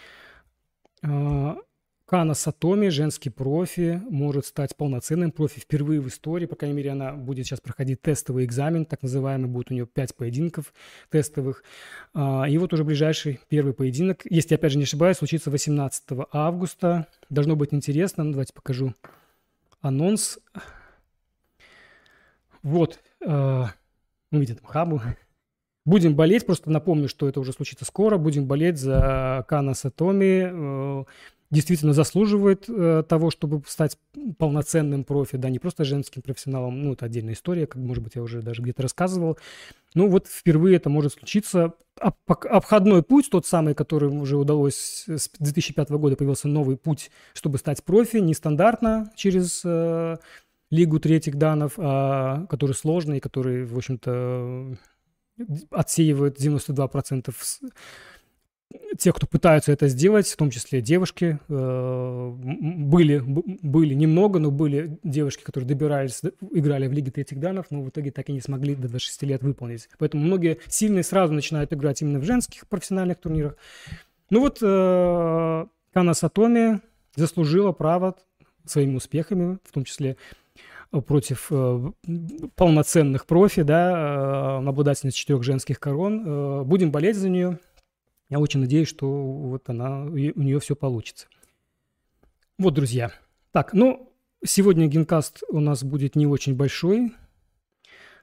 Кана 2.07 2.35
Сатоми, 2.35 2.88
женский 2.88 3.31
профи, 3.31 4.03
может 4.11 4.45
стать 4.45 4.77
полноценным 4.77 5.33
профи 5.33 5.61
впервые 5.61 6.01
в 6.01 6.09
истории. 6.09 6.45
По 6.45 6.55
крайней 6.55 6.77
мере, 6.77 6.90
она 6.90 7.12
будет 7.12 7.47
сейчас 7.47 7.61
проходить 7.61 8.03
тестовый 8.03 8.45
экзамен, 8.45 8.85
так 8.85 9.03
называемый. 9.03 9.49
Будет 9.49 9.71
у 9.71 9.75
нее 9.75 9.87
5 9.87 10.14
поединков 10.14 10.75
тестовых. 11.11 11.64
А, 12.12 12.45
и 12.45 12.59
вот 12.59 12.75
уже 12.75 12.85
ближайший 12.85 13.40
первый 13.49 13.73
поединок, 13.73 14.21
если, 14.29 14.55
опять 14.55 14.73
же, 14.73 14.79
не 14.79 14.85
ошибаюсь, 14.85 15.17
случится 15.17 15.51
18 15.51 16.05
августа. 16.31 17.07
Должно 17.31 17.57
быть 17.57 17.73
интересно. 17.73 18.25
Ну, 18.25 18.33
давайте 18.33 18.53
покажу 18.53 18.95
анонс. 19.81 20.38
Вот. 22.62 22.99
А, 23.27 23.71
ну, 24.31 24.40
видите, 24.40 24.61
там 24.61 24.71
хабу. 24.71 25.01
Будем 25.85 26.14
болеть, 26.14 26.47
просто 26.47 26.70
напомню, 26.70 27.09
что 27.09 27.29
это 27.29 27.40
уже 27.40 27.53
случится 27.53 27.85
скоро. 27.85 28.16
Будем 28.16 28.47
болеть 28.47 28.79
за 28.79 29.44
Кана 29.49 29.75
Сатоми 29.75 30.49
э, 30.51 31.05
действительно 31.51 31.92
заслуживает 31.92 32.64
э, 32.68 33.05
того, 33.07 33.31
чтобы 33.31 33.62
стать 33.66 33.99
полноценным 34.38 35.05
профи, 35.05 35.37
да, 35.37 35.51
не 35.51 35.59
просто 35.59 35.85
женским 35.85 36.23
профессионалом, 36.23 36.83
ну, 36.83 36.92
это 36.94 37.07
отдельная 37.07 37.35
история, 37.35 37.66
как, 37.66 37.81
может 37.81 38.03
быть, 38.03 38.14
я 38.14 38.23
уже 38.23 38.40
даже 38.42 38.62
где-то 38.62 38.83
рассказывал. 38.83 39.38
Ну, 39.94 40.09
вот 40.09 40.27
впервые 40.27 40.77
это 40.77 40.88
может 40.88 41.12
случиться. 41.12 41.75
Об, 42.01 42.16
обходной 42.27 43.03
путь, 43.03 43.29
тот 43.31 43.47
самый, 43.47 43.75
который 43.75 44.09
уже 44.09 44.37
удалось, 44.37 45.05
с 45.07 45.31
2005 45.38 45.90
года 45.90 46.16
появился 46.16 46.49
новый 46.49 46.77
путь, 46.77 47.11
чтобы 47.35 47.59
стать 47.59 47.85
профи, 47.85 48.16
нестандартно 48.16 49.12
через 49.16 49.62
э, 49.64 50.16
лигу 50.70 50.99
третьих 50.99 51.37
данов, 51.37 51.75
а, 51.77 52.47
который 52.47 52.73
сложный, 52.73 53.20
который, 53.20 53.64
в 53.64 53.77
общем-то, 53.77 54.77
отсеивает 55.70 56.38
92% 56.38 57.35
те, 58.99 59.12
кто 59.12 59.27
пытаются 59.27 59.73
это 59.73 59.88
сделать, 59.88 60.27
в 60.29 60.37
том 60.37 60.51
числе 60.51 60.81
девушки, 60.81 61.38
э, 61.49 62.33
были, 62.37 63.23
были 63.25 63.94
немного, 63.94 64.38
но 64.38 64.51
были 64.51 64.99
девушки, 65.03 65.42
которые 65.42 65.68
добирались, 65.68 66.20
играли 66.51 66.87
в 66.87 66.92
Лиге 66.92 67.11
третьих 67.11 67.40
данов, 67.40 67.66
но 67.70 67.83
в 67.83 67.88
итоге 67.88 68.11
так 68.11 68.29
и 68.29 68.33
не 68.33 68.40
смогли 68.40 68.75
до 68.75 68.88
26 68.88 69.23
лет 69.25 69.42
выполнить. 69.42 69.88
Поэтому 69.99 70.25
многие 70.25 70.59
сильные 70.68 71.03
сразу 71.03 71.33
начинают 71.33 71.73
играть 71.73 72.03
именно 72.03 72.18
в 72.18 72.25
женских 72.25 72.66
профессиональных 72.68 73.18
турнирах. 73.18 73.57
Ну 74.31 74.40
вот 74.40 74.59
э, 74.62 75.66
Кана 75.92 76.14
Сатоми 76.14 76.81
заслужила 77.16 77.73
право 77.73 78.16
своими 78.64 78.97
успехами, 78.97 79.59
в 79.64 79.72
том 79.72 79.85
числе 79.85 80.16
против 81.01 81.49
э, 81.51 81.92
полноценных 82.55 83.26
профи, 83.26 83.62
да, 83.62 84.61
э, 84.62 84.68
обладательниц 84.68 85.14
четырех 85.14 85.42
женских 85.42 85.80
корон. 85.80 86.24
Э, 86.26 86.62
будем 86.64 86.90
болеть 86.90 87.16
за 87.16 87.28
нее. 87.28 87.59
Я 88.28 88.38
очень 88.38 88.61
надеюсь, 88.61 88.88
что 88.88 89.09
вот 89.09 89.68
она, 89.68 90.05
у 90.05 90.09
нее 90.11 90.61
все 90.61 90.74
получится. 90.74 91.26
Вот, 92.59 92.74
друзья. 92.74 93.12
Так, 93.53 93.72
ну, 93.72 94.12
сегодня 94.45 94.86
генкаст 94.86 95.42
у 95.49 95.61
нас 95.61 95.84
будет 95.84 96.16
не 96.16 96.26
очень 96.26 96.57
большой. 96.57 97.12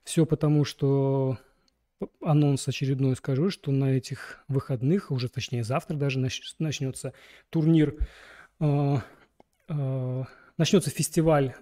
Все 0.03 0.25
потому, 0.25 0.65
что 0.65 1.37
анонс 2.21 2.67
очередной 2.67 3.15
скажу, 3.15 3.49
что 3.49 3.71
на 3.71 3.91
этих 3.97 4.43
выходных, 4.47 5.11
уже 5.11 5.29
точнее 5.29 5.63
завтра 5.63 5.95
даже 5.95 6.19
начнется 6.59 7.13
турнир, 7.49 7.95
э, 8.59 8.97
э, 9.69 10.23
начнется 10.57 10.89
фестиваль 10.89 11.55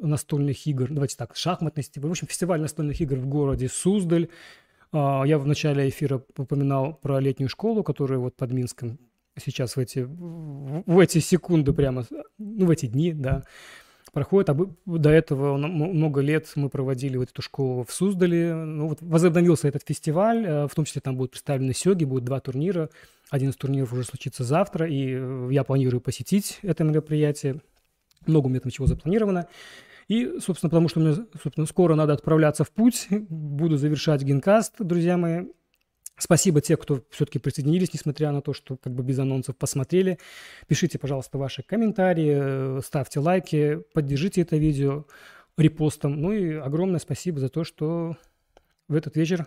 настольных 0.00 0.66
игр, 0.66 0.88
давайте 0.90 1.16
так, 1.16 1.36
шахматный 1.36 1.82
фестиваль, 1.82 2.08
в 2.08 2.12
общем, 2.12 2.26
фестиваль 2.26 2.60
настольных 2.60 3.00
игр 3.00 3.16
в 3.16 3.26
городе 3.26 3.68
Суздаль. 3.68 4.28
А, 4.92 5.22
я 5.24 5.38
в 5.38 5.46
начале 5.46 5.88
эфира 5.88 6.22
упоминал 6.36 6.94
про 6.94 7.20
летнюю 7.20 7.48
школу, 7.48 7.82
которая 7.82 8.18
вот 8.18 8.36
под 8.36 8.52
Минском 8.52 8.98
сейчас 9.38 9.76
в 9.76 9.78
эти, 9.78 10.00
в 10.00 10.98
эти 10.98 11.18
секунды 11.18 11.72
прямо, 11.72 12.04
ну, 12.38 12.66
в 12.66 12.70
эти 12.70 12.86
дни, 12.86 13.12
да, 13.12 13.44
проходит. 14.12 14.50
А 14.50 14.56
до 14.86 15.10
этого 15.10 15.56
много 15.56 16.20
лет 16.20 16.50
мы 16.56 16.68
проводили 16.68 17.16
вот 17.16 17.30
эту 17.30 17.42
школу 17.42 17.84
в 17.84 17.92
Суздале. 17.92 18.54
Ну, 18.54 18.88
вот 18.88 18.98
возобновился 19.00 19.68
этот 19.68 19.82
фестиваль, 19.86 20.44
э, 20.44 20.68
в 20.68 20.74
том 20.74 20.84
числе 20.84 21.00
там 21.00 21.16
будут 21.16 21.32
представлены 21.32 21.74
сёги, 21.74 22.04
будет 22.04 22.24
два 22.24 22.40
турнира. 22.40 22.90
Один 23.30 23.50
из 23.50 23.56
турниров 23.56 23.92
уже 23.92 24.04
случится 24.04 24.44
завтра, 24.44 24.88
и 24.88 25.52
я 25.52 25.64
планирую 25.64 26.00
посетить 26.00 26.58
это 26.62 26.84
мероприятие. 26.84 27.60
Много 28.26 28.46
у 28.46 28.48
меня 28.50 28.60
там 28.60 28.70
чего 28.70 28.86
запланировано. 28.86 29.46
И, 30.10 30.40
собственно, 30.40 30.70
потому 30.70 30.88
что 30.88 30.98
мне, 30.98 31.14
собственно, 31.40 31.66
скоро 31.66 31.94
надо 31.94 32.12
отправляться 32.12 32.64
в 32.64 32.72
путь, 32.72 33.06
буду 33.10 33.76
завершать 33.76 34.22
генкаст, 34.22 34.74
друзья 34.80 35.16
мои. 35.16 35.46
Спасибо 36.18 36.60
те, 36.60 36.76
кто 36.76 37.04
все-таки 37.10 37.38
присоединились, 37.38 37.94
несмотря 37.94 38.32
на 38.32 38.42
то, 38.42 38.52
что 38.52 38.76
как 38.76 38.92
бы 38.92 39.04
без 39.04 39.20
анонсов 39.20 39.56
посмотрели. 39.56 40.18
Пишите, 40.66 40.98
пожалуйста, 40.98 41.38
ваши 41.38 41.62
комментарии, 41.62 42.78
э, 42.78 42.80
ставьте 42.84 43.20
лайки, 43.20 43.84
поддержите 43.94 44.40
это 44.40 44.56
видео 44.56 45.06
репостом. 45.56 46.20
Ну 46.20 46.32
и 46.32 46.54
огромное 46.54 46.98
спасибо 46.98 47.38
за 47.38 47.48
то, 47.48 47.62
что 47.62 48.16
в 48.88 48.96
этот 48.96 49.14
вечер 49.14 49.46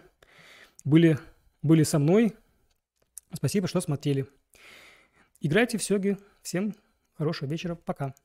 были, 0.85 1.19
были 1.61 1.83
со 1.83 1.99
мной. 1.99 2.35
Спасибо, 3.33 3.67
что 3.67 3.81
смотрели. 3.81 4.27
Играйте 5.41 5.77
в 5.77 5.83
сёги. 5.83 6.17
Всем 6.41 6.73
хорошего 7.17 7.49
вечера. 7.49 7.75
Пока. 7.75 8.15